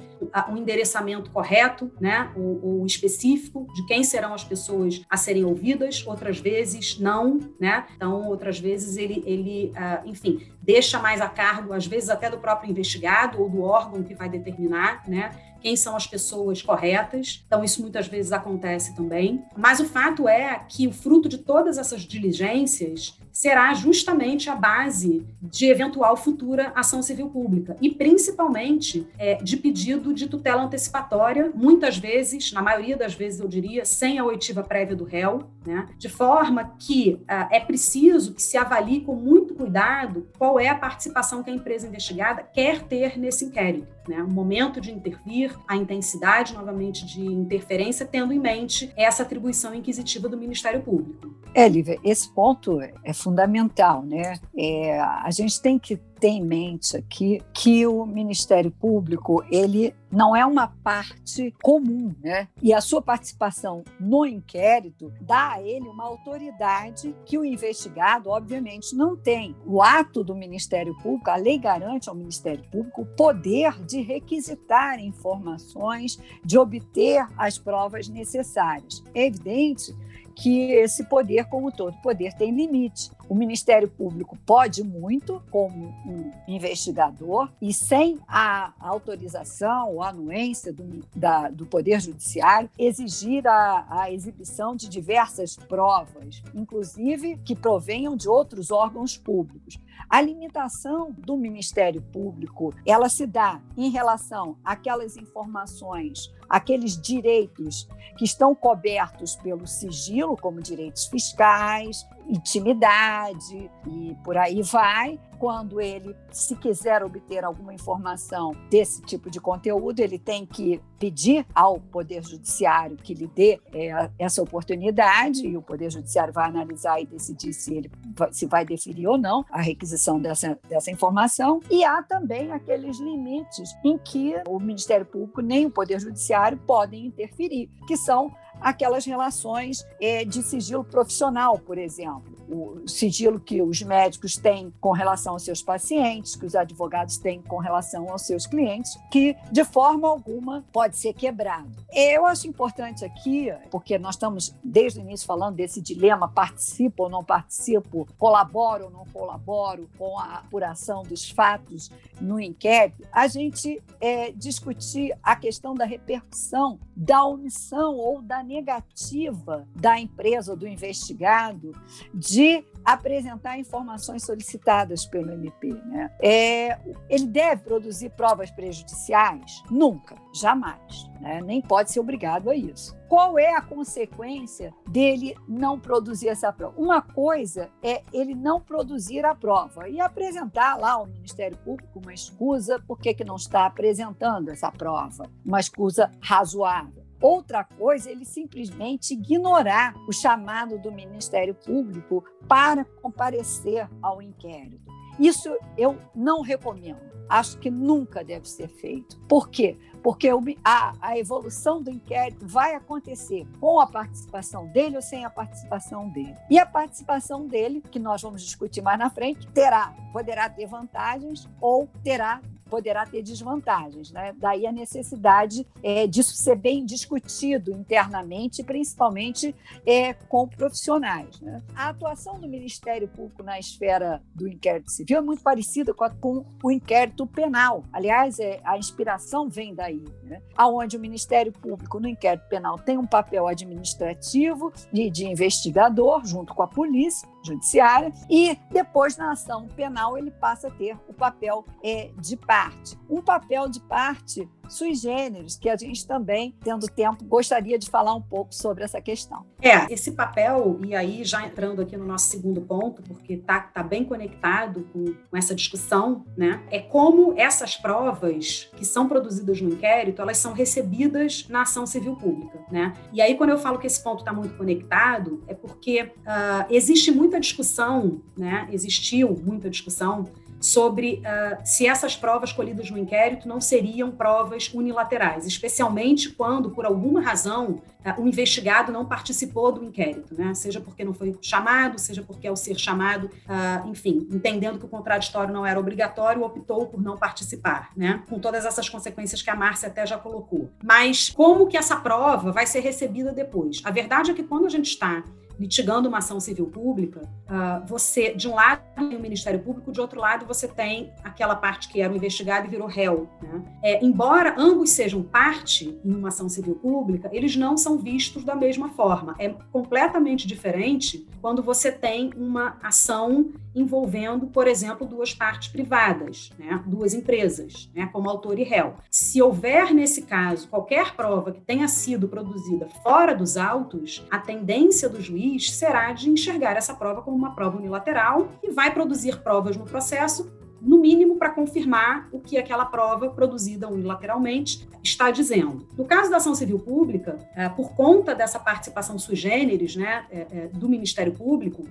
um 0.50 0.56
endereçamento 0.56 1.30
correto, 1.30 1.90
né? 2.00 2.30
O, 2.36 2.84
específico 2.88 3.66
de 3.74 3.86
quem 3.86 4.02
serão 4.02 4.32
as 4.32 4.44
pessoas 4.44 5.02
a 5.10 5.16
serem 5.16 5.44
ouvidas, 5.44 6.06
outras 6.06 6.38
vezes 6.38 6.98
não, 6.98 7.38
né? 7.60 7.86
Então, 7.96 8.26
outras 8.28 8.58
vezes 8.58 8.96
ele, 8.96 9.22
ele 9.26 9.72
uh, 9.76 10.08
enfim, 10.08 10.40
deixa 10.62 10.98
mais 10.98 11.20
a 11.20 11.28
cargo, 11.28 11.72
às 11.72 11.86
vezes 11.86 12.08
até 12.08 12.30
do 12.30 12.38
próprio 12.38 12.70
investigado 12.70 13.40
ou 13.40 13.48
do 13.48 13.62
órgão 13.62 14.02
que 14.02 14.14
vai 14.14 14.28
determinar, 14.28 15.02
né? 15.08 15.30
Quem 15.60 15.76
são 15.76 15.96
as 15.96 16.06
pessoas 16.06 16.62
corretas. 16.62 17.42
Então, 17.46 17.64
isso 17.64 17.80
muitas 17.80 18.06
vezes 18.06 18.32
acontece 18.32 18.94
também. 18.94 19.42
Mas 19.56 19.80
o 19.80 19.84
fato 19.84 20.28
é 20.28 20.60
que 20.68 20.86
o 20.86 20.92
fruto 20.92 21.28
de 21.28 21.38
todas 21.38 21.78
essas 21.78 22.02
diligências 22.02 23.18
será 23.38 23.72
justamente 23.72 24.50
a 24.50 24.56
base 24.56 25.24
de 25.40 25.66
eventual 25.66 26.16
futura 26.16 26.72
ação 26.74 27.00
civil 27.00 27.30
pública 27.30 27.76
e 27.80 27.88
principalmente 27.88 29.06
é, 29.16 29.36
de 29.36 29.56
pedido 29.56 30.12
de 30.12 30.26
tutela 30.26 30.64
antecipatória, 30.64 31.52
muitas 31.54 31.96
vezes, 31.96 32.52
na 32.52 32.60
maioria 32.60 32.96
das 32.96 33.14
vezes 33.14 33.38
eu 33.38 33.46
diria, 33.46 33.84
sem 33.84 34.18
a 34.18 34.24
oitiva 34.24 34.64
prévia 34.64 34.96
do 34.96 35.04
réu, 35.04 35.44
né? 35.64 35.88
de 35.96 36.08
forma 36.08 36.74
que 36.80 37.20
uh, 37.22 37.46
é 37.52 37.60
preciso 37.60 38.34
que 38.34 38.42
se 38.42 38.56
avalie 38.56 39.02
com 39.02 39.14
muito 39.14 39.54
cuidado 39.54 40.26
qual 40.36 40.58
é 40.58 40.68
a 40.68 40.74
participação 40.74 41.40
que 41.40 41.50
a 41.50 41.54
empresa 41.54 41.86
investigada 41.86 42.42
quer 42.42 42.82
ter 42.82 43.16
nesse 43.16 43.44
inquérito, 43.44 43.86
né? 44.08 44.22
o 44.22 44.28
momento 44.28 44.80
de 44.80 44.90
intervir, 44.90 45.56
a 45.66 45.76
intensidade 45.76 46.54
novamente 46.54 47.04
de 47.04 47.24
interferência, 47.24 48.06
tendo 48.06 48.32
em 48.32 48.38
mente 48.38 48.92
essa 48.96 49.22
atribuição 49.22 49.74
inquisitiva 49.74 50.28
do 50.28 50.36
Ministério 50.36 50.80
Público. 50.82 51.34
É, 51.54 51.68
Lívia, 51.68 51.98
esse 52.04 52.32
ponto 52.32 52.80
é 52.80 53.12
fundamental, 53.12 54.02
né? 54.02 54.38
É, 54.56 55.00
a 55.00 55.30
gente 55.30 55.60
tem 55.60 55.78
que 55.78 55.98
ter 56.18 56.28
em 56.28 56.44
mente 56.44 56.96
aqui 56.96 57.40
que 57.52 57.86
o 57.86 58.04
Ministério 58.04 58.70
Público 58.70 59.44
ele 59.50 59.94
não 60.10 60.34
é 60.34 60.44
uma 60.44 60.68
parte 60.82 61.54
comum, 61.62 62.14
né? 62.22 62.48
E 62.62 62.72
a 62.72 62.80
sua 62.80 63.02
participação 63.02 63.84
no 64.00 64.24
inquérito 64.24 65.12
dá 65.20 65.52
a 65.52 65.62
ele 65.62 65.86
uma 65.86 66.04
autoridade 66.04 67.14
que 67.26 67.36
o 67.36 67.44
investigado, 67.44 68.30
obviamente, 68.30 68.96
não 68.96 69.16
tem. 69.16 69.54
O 69.66 69.82
ato 69.82 70.24
do 70.24 70.34
Ministério 70.34 70.96
Público, 71.02 71.30
a 71.30 71.36
lei 71.36 71.58
garante 71.58 72.08
ao 72.08 72.14
Ministério 72.14 72.64
Público 72.70 73.02
o 73.02 73.06
poder 73.06 73.84
de 73.84 74.00
requisitar 74.00 74.98
informações, 74.98 76.18
de 76.44 76.58
obter 76.58 77.26
as 77.36 77.58
provas 77.58 78.08
necessárias. 78.08 79.02
É 79.14 79.26
evidente 79.26 79.94
que 80.38 80.70
esse 80.70 81.02
poder, 81.04 81.46
como 81.46 81.72
todo 81.72 81.96
poder, 82.00 82.32
tem 82.32 82.54
limite. 82.54 83.10
O 83.28 83.34
Ministério 83.34 83.88
Público 83.88 84.38
pode 84.46 84.84
muito, 84.84 85.42
como 85.50 85.88
um 86.06 86.30
investigador, 86.46 87.50
e 87.60 87.74
sem 87.74 88.20
a 88.26 88.72
autorização 88.78 89.92
ou 89.92 90.02
anuência 90.02 90.72
do, 90.72 91.04
da, 91.14 91.50
do 91.50 91.66
Poder 91.66 92.00
Judiciário, 92.00 92.70
exigir 92.78 93.46
a, 93.48 93.84
a 93.90 94.12
exibição 94.12 94.76
de 94.76 94.88
diversas 94.88 95.56
provas, 95.56 96.40
inclusive 96.54 97.36
que 97.44 97.56
provenham 97.56 98.16
de 98.16 98.28
outros 98.28 98.70
órgãos 98.70 99.16
públicos. 99.16 99.78
A 100.08 100.20
limitação 100.20 101.12
do 101.12 101.36
Ministério 101.36 102.00
Público, 102.00 102.74
ela 102.86 103.08
se 103.08 103.26
dá 103.26 103.60
em 103.76 103.90
relação 103.90 104.56
àquelas 104.64 105.16
informações, 105.16 106.32
aqueles 106.48 107.00
direitos 107.00 107.88
que 108.16 108.24
estão 108.24 108.54
cobertos 108.54 109.36
pelo 109.36 109.66
sigilo, 109.66 110.36
como 110.36 110.62
direitos 110.62 111.06
fiscais, 111.06 112.06
intimidade 112.28 113.70
e 113.86 114.16
por 114.22 114.36
aí 114.36 114.62
vai. 114.62 115.18
Quando 115.38 115.80
ele, 115.80 116.16
se 116.32 116.56
quiser 116.56 117.04
obter 117.04 117.44
alguma 117.44 117.72
informação 117.72 118.56
desse 118.68 119.00
tipo 119.02 119.30
de 119.30 119.40
conteúdo, 119.40 120.00
ele 120.00 120.18
tem 120.18 120.44
que 120.44 120.82
pedir 120.98 121.46
ao 121.54 121.78
Poder 121.78 122.24
Judiciário 122.24 122.96
que 122.96 123.14
lhe 123.14 123.28
dê 123.28 123.60
é, 123.72 124.10
essa 124.18 124.42
oportunidade 124.42 125.46
e 125.46 125.56
o 125.56 125.62
Poder 125.62 125.92
Judiciário 125.92 126.34
vai 126.34 126.48
analisar 126.48 127.00
e 127.00 127.06
decidir 127.06 127.52
se 127.52 127.72
ele 127.72 127.90
se 128.32 128.46
vai 128.46 128.64
deferir 128.64 129.08
ou 129.08 129.16
não 129.16 129.44
a 129.48 129.62
requisição 129.62 130.20
dessa, 130.20 130.58
dessa 130.68 130.90
informação. 130.90 131.60
E 131.70 131.84
há 131.84 132.02
também 132.02 132.50
aqueles 132.50 132.98
limites 132.98 133.70
em 133.84 133.96
que 133.96 134.34
o 134.48 134.58
Ministério 134.58 135.06
Público 135.06 135.40
nem 135.40 135.66
o 135.66 135.70
Poder 135.70 136.00
Judiciário 136.00 136.58
podem 136.66 137.06
interferir, 137.06 137.70
que 137.86 137.96
são 137.96 138.34
aquelas 138.60 139.04
relações 139.04 139.86
é, 140.00 140.24
de 140.24 140.42
sigilo 140.42 140.84
profissional, 140.84 141.58
por 141.58 141.78
exemplo. 141.78 142.37
O 142.50 142.86
sigilo 142.86 143.38
que 143.38 143.60
os 143.60 143.82
médicos 143.82 144.36
têm 144.36 144.72
com 144.80 144.92
relação 144.92 145.34
aos 145.34 145.42
seus 145.42 145.62
pacientes, 145.62 146.34
que 146.34 146.46
os 146.46 146.54
advogados 146.54 147.18
têm 147.18 147.42
com 147.42 147.58
relação 147.58 148.10
aos 148.10 148.22
seus 148.22 148.46
clientes, 148.46 148.98
que 149.10 149.36
de 149.52 149.64
forma 149.64 150.08
alguma 150.08 150.64
pode 150.72 150.96
ser 150.96 151.12
quebrado. 151.12 151.70
Eu 151.92 152.26
acho 152.26 152.46
importante 152.46 153.04
aqui, 153.04 153.52
porque 153.70 153.98
nós 153.98 154.14
estamos 154.14 154.54
desde 154.62 155.00
o 155.00 155.02
início 155.02 155.26
falando 155.26 155.56
desse 155.56 155.80
dilema: 155.80 156.28
participo 156.28 157.04
ou 157.04 157.10
não 157.10 157.22
participo, 157.24 158.08
colaboro 158.18 158.84
ou 158.86 158.90
não 158.90 159.04
colaboro 159.12 159.88
com 159.98 160.18
a 160.18 160.38
apuração 160.38 161.02
dos 161.02 161.28
fatos 161.30 161.90
no 162.20 162.40
inquérito, 162.40 163.06
a 163.12 163.28
gente 163.28 163.82
é, 164.00 164.32
discutir 164.32 165.16
a 165.22 165.36
questão 165.36 165.74
da 165.74 165.84
repercussão 165.84 166.78
da 166.96 167.24
omissão 167.24 167.96
ou 167.96 168.20
da 168.20 168.42
negativa 168.42 169.66
da 169.74 169.98
empresa 170.00 170.56
do 170.56 170.66
investigado 170.66 171.72
de 172.12 172.37
apresentar 172.84 173.58
informações 173.58 174.24
solicitadas 174.24 175.04
pelo 175.04 175.30
MP. 175.30 175.74
Né? 175.84 176.10
É, 176.22 176.78
ele 177.10 177.26
deve 177.26 177.62
produzir 177.62 178.10
provas 178.10 178.50
prejudiciais? 178.50 179.62
Nunca, 179.70 180.16
jamais. 180.34 181.06
Né? 181.20 181.42
Nem 181.42 181.60
pode 181.60 181.92
ser 181.92 182.00
obrigado 182.00 182.48
a 182.48 182.56
isso. 182.56 182.96
Qual 183.06 183.38
é 183.38 183.54
a 183.54 183.60
consequência 183.60 184.72
dele 184.88 185.36
não 185.46 185.78
produzir 185.78 186.28
essa 186.28 186.50
prova? 186.50 186.80
Uma 186.80 187.02
coisa 187.02 187.68
é 187.82 188.02
ele 188.12 188.34
não 188.34 188.58
produzir 188.58 189.24
a 189.24 189.34
prova 189.34 189.88
e 189.88 190.00
apresentar 190.00 190.76
lá 190.76 190.92
ao 190.92 191.06
Ministério 191.06 191.58
Público 191.58 191.98
uma 191.98 192.14
escusa 192.14 192.82
por 192.86 192.98
que 192.98 193.22
não 193.22 193.36
está 193.36 193.66
apresentando 193.66 194.48
essa 194.48 194.70
prova, 194.70 195.28
uma 195.44 195.60
escusa 195.60 196.10
razoável. 196.22 197.07
Outra 197.20 197.64
coisa, 197.64 198.10
ele 198.10 198.24
simplesmente 198.24 199.14
ignorar 199.14 199.94
o 200.06 200.12
chamado 200.12 200.78
do 200.78 200.92
Ministério 200.92 201.54
Público 201.54 202.24
para 202.46 202.84
comparecer 202.84 203.88
ao 204.00 204.22
inquérito. 204.22 204.86
Isso 205.18 205.56
eu 205.76 205.98
não 206.14 206.42
recomendo. 206.42 207.08
Acho 207.28 207.58
que 207.58 207.70
nunca 207.70 208.24
deve 208.24 208.48
ser 208.48 208.68
feito. 208.68 209.18
Por 209.28 209.50
quê? 209.50 209.76
Porque 210.02 210.30
a, 210.64 210.94
a, 211.00 211.18
evolução 211.18 211.82
do 211.82 211.90
inquérito 211.90 212.46
vai 212.46 212.74
acontecer 212.74 213.46
com 213.60 213.80
a 213.80 213.86
participação 213.86 214.66
dele 214.68 214.96
ou 214.96 215.02
sem 215.02 215.24
a 215.24 215.30
participação 215.30 216.08
dele. 216.08 216.34
E 216.48 216.58
a 216.58 216.64
participação 216.64 217.46
dele, 217.46 217.82
que 217.90 217.98
nós 217.98 218.22
vamos 218.22 218.42
discutir 218.42 218.80
mais 218.80 218.98
na 218.98 219.10
frente, 219.10 219.46
terá, 219.48 219.94
poderá 220.12 220.48
ter 220.48 220.66
vantagens 220.66 221.46
ou 221.60 221.86
terá 222.02 222.40
poderá 222.68 223.06
ter 223.06 223.22
desvantagens. 223.22 224.10
Né? 224.12 224.34
Daí 224.38 224.66
a 224.66 224.72
necessidade 224.72 225.66
é, 225.82 226.06
disso 226.06 226.34
ser 226.34 226.56
bem 226.56 226.84
discutido 226.84 227.72
internamente, 227.72 228.62
principalmente 228.62 229.54
é, 229.86 230.12
com 230.12 230.46
profissionais. 230.46 231.40
Né? 231.40 231.62
A 231.74 231.88
atuação 231.88 232.38
do 232.38 232.48
Ministério 232.48 233.08
Público 233.08 233.42
na 233.42 233.58
esfera 233.58 234.22
do 234.34 234.46
inquérito 234.46 234.90
civil 234.90 235.18
é 235.18 235.20
muito 235.20 235.42
parecida 235.42 235.92
com, 235.94 236.04
a, 236.04 236.10
com 236.10 236.44
o 236.62 236.70
inquérito 236.70 237.26
penal. 237.26 237.84
Aliás, 237.92 238.38
é, 238.38 238.60
a 238.64 238.76
inspiração 238.78 239.48
vem 239.48 239.74
daí, 239.74 240.04
né? 240.22 240.42
onde 240.58 240.96
o 240.96 241.00
Ministério 241.00 241.52
Público, 241.52 241.98
no 241.98 242.08
inquérito 242.08 242.48
penal, 242.48 242.78
tem 242.78 242.98
um 242.98 243.06
papel 243.06 243.46
administrativo 243.46 244.72
e 244.92 245.10
de 245.10 245.26
investigador, 245.26 246.24
junto 246.24 246.54
com 246.54 246.62
a 246.62 246.68
polícia, 246.68 247.28
judiciária, 247.42 248.12
e 248.28 248.58
depois 248.70 249.16
na 249.16 249.32
ação 249.32 249.68
penal 249.68 250.18
ele 250.18 250.30
passa 250.30 250.68
a 250.68 250.70
ter 250.70 250.96
o 251.08 251.14
papel 251.14 251.64
é, 251.82 252.10
de 252.18 252.36
parte. 252.36 252.98
Um 253.08 253.22
papel 253.22 253.68
de 253.68 253.80
parte 253.80 254.48
sui 254.68 254.94
generis, 254.94 255.56
que 255.56 255.68
a 255.68 255.76
gente 255.76 256.06
também, 256.06 256.54
tendo 256.62 256.86
tempo, 256.86 257.24
gostaria 257.24 257.78
de 257.78 257.88
falar 257.88 258.14
um 258.14 258.22
pouco 258.22 258.54
sobre 258.54 258.84
essa 258.84 259.00
questão. 259.00 259.44
É, 259.60 259.92
esse 259.92 260.12
papel, 260.12 260.78
e 260.84 260.94
aí 260.94 261.24
já 261.24 261.44
entrando 261.44 261.82
aqui 261.82 261.96
no 261.96 262.06
nosso 262.06 262.28
segundo 262.28 262.60
ponto, 262.60 263.02
porque 263.02 263.34
está 263.34 263.60
tá 263.60 263.82
bem 263.82 264.04
conectado 264.04 264.86
com, 264.92 265.14
com 265.30 265.36
essa 265.36 265.54
discussão, 265.54 266.24
né? 266.36 266.62
É 266.70 266.78
como 266.78 267.34
essas 267.36 267.76
provas 267.76 268.70
que 268.76 268.84
são 268.84 269.08
produzidas 269.08 269.60
no 269.60 269.70
inquérito, 269.70 270.22
elas 270.22 270.38
são 270.38 270.52
recebidas 270.52 271.46
na 271.48 271.62
ação 271.62 271.86
civil 271.86 272.14
pública, 272.16 272.60
né? 272.70 272.92
E 273.12 273.20
aí, 273.20 273.34
quando 273.34 273.50
eu 273.50 273.58
falo 273.58 273.78
que 273.78 273.86
esse 273.86 274.02
ponto 274.02 274.20
está 274.20 274.32
muito 274.32 274.56
conectado, 274.56 275.42
é 275.46 275.54
porque 275.54 276.02
uh, 276.02 276.66
existe 276.70 277.10
muita 277.10 277.40
discussão, 277.40 278.20
né? 278.36 278.68
Existiu 278.70 279.36
muita 279.44 279.68
discussão 279.70 280.28
sobre 280.60 281.22
uh, 281.24 281.60
se 281.64 281.86
essas 281.86 282.16
provas 282.16 282.52
colhidas 282.52 282.90
no 282.90 282.98
inquérito 282.98 283.48
não 283.48 283.60
seriam 283.60 284.10
provas 284.10 284.70
unilaterais, 284.72 285.46
especialmente 285.46 286.30
quando, 286.30 286.70
por 286.70 286.84
alguma 286.84 287.20
razão, 287.20 287.80
uh, 288.04 288.20
o 288.20 288.26
investigado 288.26 288.90
não 288.90 289.04
participou 289.04 289.72
do 289.72 289.84
inquérito, 289.84 290.34
né? 290.36 290.54
seja 290.54 290.80
porque 290.80 291.04
não 291.04 291.14
foi 291.14 291.36
chamado, 291.40 291.98
seja 291.98 292.22
porque, 292.22 292.46
ao 292.46 292.56
ser 292.56 292.78
chamado, 292.78 293.26
uh, 293.26 293.88
enfim, 293.88 294.26
entendendo 294.30 294.78
que 294.78 294.84
o 294.84 294.88
contraditório 294.88 295.52
não 295.52 295.64
era 295.64 295.78
obrigatório, 295.78 296.42
optou 296.42 296.86
por 296.86 297.00
não 297.00 297.16
participar, 297.16 297.90
né? 297.96 298.22
com 298.28 298.38
todas 298.38 298.64
essas 298.64 298.88
consequências 298.88 299.42
que 299.42 299.50
a 299.50 299.56
Márcia 299.56 299.88
até 299.88 300.06
já 300.06 300.18
colocou. 300.18 300.70
Mas 300.82 301.30
como 301.30 301.66
que 301.66 301.76
essa 301.76 301.96
prova 301.96 302.50
vai 302.52 302.66
ser 302.66 302.80
recebida 302.80 303.32
depois? 303.32 303.80
A 303.84 303.90
verdade 303.90 304.30
é 304.30 304.34
que 304.34 304.42
quando 304.42 304.66
a 304.66 304.70
gente 304.70 304.86
está 304.86 305.22
litigando 305.58 306.08
uma 306.08 306.18
ação 306.18 306.38
civil 306.38 306.66
pública, 306.66 307.20
uh, 307.20 307.86
você, 307.86 308.34
de 308.34 308.48
um 308.48 308.54
lado, 308.54 308.82
tem 308.94 309.16
o 309.16 309.20
Ministério 309.20 309.60
Público, 309.60 309.90
de 309.90 310.00
outro 310.00 310.20
lado, 310.20 310.46
você 310.46 310.68
tem 310.68 311.12
aquela 311.24 311.56
parte 311.56 311.88
que 311.88 312.00
era 312.00 312.12
o 312.12 312.16
investigado 312.16 312.66
e 312.66 312.70
virou 312.70 312.86
réu. 312.86 313.28
Né? 313.42 313.62
É, 313.82 314.04
embora 314.04 314.54
ambos 314.56 314.90
sejam 314.90 315.22
parte 315.22 315.98
em 316.04 316.14
uma 316.14 316.28
ação 316.28 316.48
civil 316.48 316.76
pública, 316.76 317.28
eles 317.32 317.56
não 317.56 317.76
são 317.76 317.98
vistos 317.98 318.44
da 318.44 318.54
mesma 318.54 318.90
forma. 318.90 319.34
É 319.38 319.48
completamente 319.72 320.46
diferente 320.46 321.26
quando 321.40 321.62
você 321.62 321.90
tem 321.90 322.30
uma 322.36 322.76
ação 322.82 323.52
envolvendo, 323.74 324.46
por 324.48 324.66
exemplo, 324.66 325.06
duas 325.06 325.32
partes 325.32 325.68
privadas, 325.68 326.50
né? 326.58 326.82
duas 326.86 327.14
empresas, 327.14 327.90
né? 327.94 328.08
como 328.12 328.28
autor 328.28 328.58
e 328.58 328.64
réu. 328.64 328.94
Se 329.10 329.40
houver, 329.40 329.94
nesse 329.94 330.22
caso, 330.22 330.68
qualquer 330.68 331.14
prova 331.14 331.52
que 331.52 331.60
tenha 331.60 331.86
sido 331.86 332.28
produzida 332.28 332.88
fora 333.02 333.34
dos 333.34 333.56
autos, 333.56 334.24
a 334.30 334.38
tendência 334.38 335.08
do 335.08 335.20
juiz 335.20 335.47
juiz 335.48 335.70
será 335.72 336.12
de 336.12 336.28
enxergar 336.28 336.76
essa 336.76 336.94
prova 336.94 337.22
como 337.22 337.36
uma 337.36 337.54
prova 337.54 337.78
unilateral 337.78 338.48
e 338.62 338.70
vai 338.70 338.92
produzir 338.92 339.42
provas 339.42 339.76
no 339.76 339.84
processo 339.84 340.52
no 340.80 340.98
mínimo 341.00 341.36
para 341.36 341.50
confirmar 341.50 342.28
o 342.32 342.38
que 342.38 342.56
aquela 342.56 342.84
prova 342.84 343.30
produzida 343.30 343.88
unilateralmente 343.88 344.86
está 345.02 345.30
dizendo. 345.30 345.86
No 345.96 346.04
caso 346.04 346.30
da 346.30 346.36
ação 346.36 346.54
civil 346.54 346.78
pública, 346.78 347.38
é, 347.54 347.68
por 347.68 347.92
conta 347.92 348.34
dessa 348.34 348.58
participação 348.58 349.18
sui 349.18 349.36
generis 349.36 349.96
né, 349.96 350.24
é, 350.30 350.46
é, 350.50 350.68
do 350.68 350.88
Ministério 350.88 351.32
Público, 351.32 351.86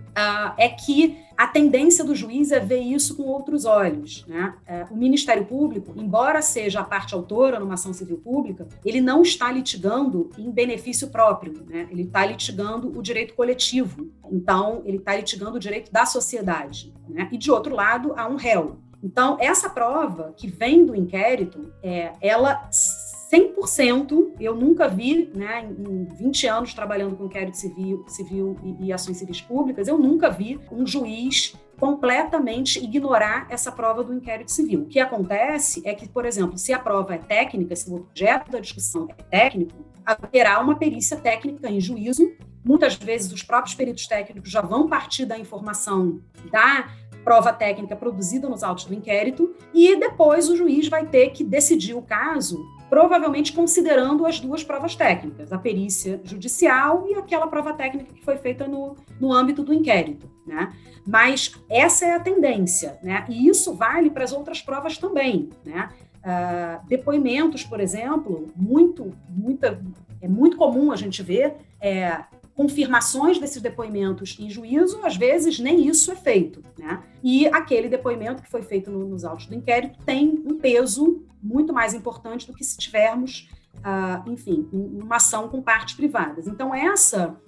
é 0.58 0.70
que 0.70 1.17
a 1.36 1.48
tendência 1.48 2.03
do 2.03 2.15
juiz 2.15 2.51
é 2.51 2.60
ver 2.60 2.79
isso 2.79 3.15
com 3.15 3.24
outros 3.24 3.65
olhos. 3.65 4.25
Né? 4.27 4.53
o 4.89 4.96
Ministério 4.96 5.46
Público, 5.46 5.94
embora 5.96 6.41
seja 6.41 6.79
a 6.79 6.84
parte 6.84 7.13
autora 7.13 7.60
numa 7.60 7.75
ação 7.75 7.94
civil 7.94 8.17
pública, 8.17 8.67
ele 8.84 9.00
não 9.00 9.22
está 9.22 9.51
litigando 9.51 10.29
em 10.38 10.50
benefício 10.50 11.10
próprio, 11.10 11.63
né? 11.70 11.88
ele 11.91 12.03
está 12.03 12.25
litigando 12.25 12.98
o 12.98 13.01
direito 13.01 13.36
coletivo. 13.36 14.10
Então, 14.32 14.82
ele 14.86 14.98
está 14.98 15.15
litigando 15.15 15.58
o 15.58 15.60
direito 15.60 15.91
da 15.91 16.06
sociedade. 16.06 16.94
Né? 17.08 17.29
E, 17.32 17.38
de 17.38 17.51
outro 17.51 17.75
lado, 17.75 18.13
há 18.17 18.27
um 18.27 18.36
réu. 18.36 18.77
Então, 19.07 19.37
essa 19.39 19.69
prova 19.69 20.33
que 20.35 20.47
vem 20.47 20.85
do 20.85 20.93
inquérito, 20.93 21.73
é, 21.81 22.11
ela 22.19 22.69
100%, 22.69 24.33
eu 24.37 24.53
nunca 24.53 24.89
vi, 24.89 25.31
né, 25.33 25.65
em 25.65 26.03
20 26.03 26.47
anos 26.47 26.73
trabalhando 26.73 27.15
com 27.15 27.25
inquérito 27.25 27.55
civil, 27.55 28.03
civil 28.09 28.57
e, 28.61 28.87
e 28.87 28.93
ações 28.93 29.15
civis 29.15 29.39
públicas, 29.39 29.87
eu 29.87 29.97
nunca 29.97 30.29
vi 30.29 30.59
um 30.69 30.85
juiz 30.85 31.55
completamente 31.79 32.83
ignorar 32.83 33.47
essa 33.49 33.71
prova 33.71 34.03
do 34.03 34.13
inquérito 34.13 34.51
civil. 34.51 34.81
O 34.81 34.87
que 34.87 34.99
acontece 34.99 35.81
é 35.85 35.93
que, 35.93 36.09
por 36.09 36.25
exemplo, 36.25 36.57
se 36.57 36.73
a 36.73 36.79
prova 36.79 37.15
é 37.15 37.17
técnica, 37.17 37.77
se 37.77 37.89
o 37.89 37.95
objeto 37.95 38.51
da 38.51 38.59
discussão 38.59 39.07
é 39.17 39.23
técnico, 39.23 39.85
haverá 40.05 40.59
uma 40.59 40.75
perícia 40.75 41.15
técnica 41.15 41.69
em 41.69 41.79
juízo. 41.79 42.29
Muitas 42.61 42.95
vezes 42.95 43.31
os 43.31 43.41
próprios 43.41 43.73
peritos 43.73 44.05
técnicos 44.05 44.51
já 44.51 44.59
vão 44.59 44.89
partir 44.89 45.25
da 45.25 45.39
informação 45.39 46.19
da 46.51 46.89
prova 47.27 47.51
técnica 47.51 47.93
produzida 47.93 48.48
nos 48.48 48.63
autos 48.63 48.86
do 48.86 48.93
inquérito, 48.93 49.53
e 49.74 50.00
depois 50.00 50.48
o 50.48 50.55
juiz 50.55 50.88
vai 50.88 51.05
ter 51.05 51.31
que 51.31 51.43
decidir 51.43 51.93
o 51.93 52.01
caso, 52.01 52.65
provavelmente 52.89 53.51
considerando 53.51 54.25
as 54.25 54.39
duas 54.39 54.63
provas 54.63 54.96
técnicas, 54.96 55.51
a 55.51 55.57
perícia 55.57 56.22
judicial 56.24 57.05
e 57.10 57.15
aquela 57.15 57.46
prova 57.48 57.74
técnica 57.74 58.13
que 58.13 58.24
foi 58.24 58.38
feita 58.38 58.65
no, 58.65 58.96
no 59.19 59.34
âmbito 59.34 59.62
do 59.62 59.74
inquérito. 59.74 60.31
Né? 60.46 60.72
Mas 61.05 61.53
essa 61.69 62.05
é 62.05 62.15
a 62.15 62.19
tendência, 62.22 62.98
né? 63.03 63.25
e 63.27 63.50
isso 63.50 63.74
vale 63.74 64.10
para 64.10 64.24
as 64.24 64.31
outras 64.31 64.62
provas 64.62 64.98
também. 64.98 65.50
Né? 65.65 65.89
Uh, 66.19 66.88
depoimentos, 66.88 67.62
por 67.62 67.81
exemplo, 67.81 68.48
muito, 68.55 69.12
muita, 69.27 69.81
é 70.22 70.29
muito 70.29 70.55
comum 70.55 70.93
a 70.93 70.96
gente 70.96 71.22
ver 71.22 71.55
é, 71.81 72.24
confirmações 72.57 73.37
desses 73.37 73.61
depoimentos 73.61 74.35
em 74.39 74.49
juízo, 74.49 74.99
às 75.05 75.15
vezes 75.15 75.59
nem 75.59 75.87
isso 75.87 76.11
é 76.11 76.15
feito. 76.15 76.63
Né? 76.75 77.03
E 77.23 77.45
aquele 77.49 77.87
depoimento 77.87 78.41
que 78.41 78.49
foi 78.49 78.63
feito 78.63 78.89
no, 78.89 79.07
nos 79.07 79.23
autos 79.23 79.45
do 79.45 79.53
inquérito 79.53 79.99
tem 80.03 80.43
um 80.43 80.57
peso 80.57 81.23
muito 81.41 81.71
mais 81.71 81.93
importante 81.93 82.47
do 82.47 82.53
que 82.53 82.63
se 82.63 82.75
tivermos, 82.75 83.47
uh, 83.75 84.27
enfim, 84.31 84.67
uma 84.73 85.17
ação 85.17 85.47
com 85.47 85.61
partes 85.61 85.93
privadas. 85.93 86.47
Então, 86.47 86.73
essa 86.73 87.39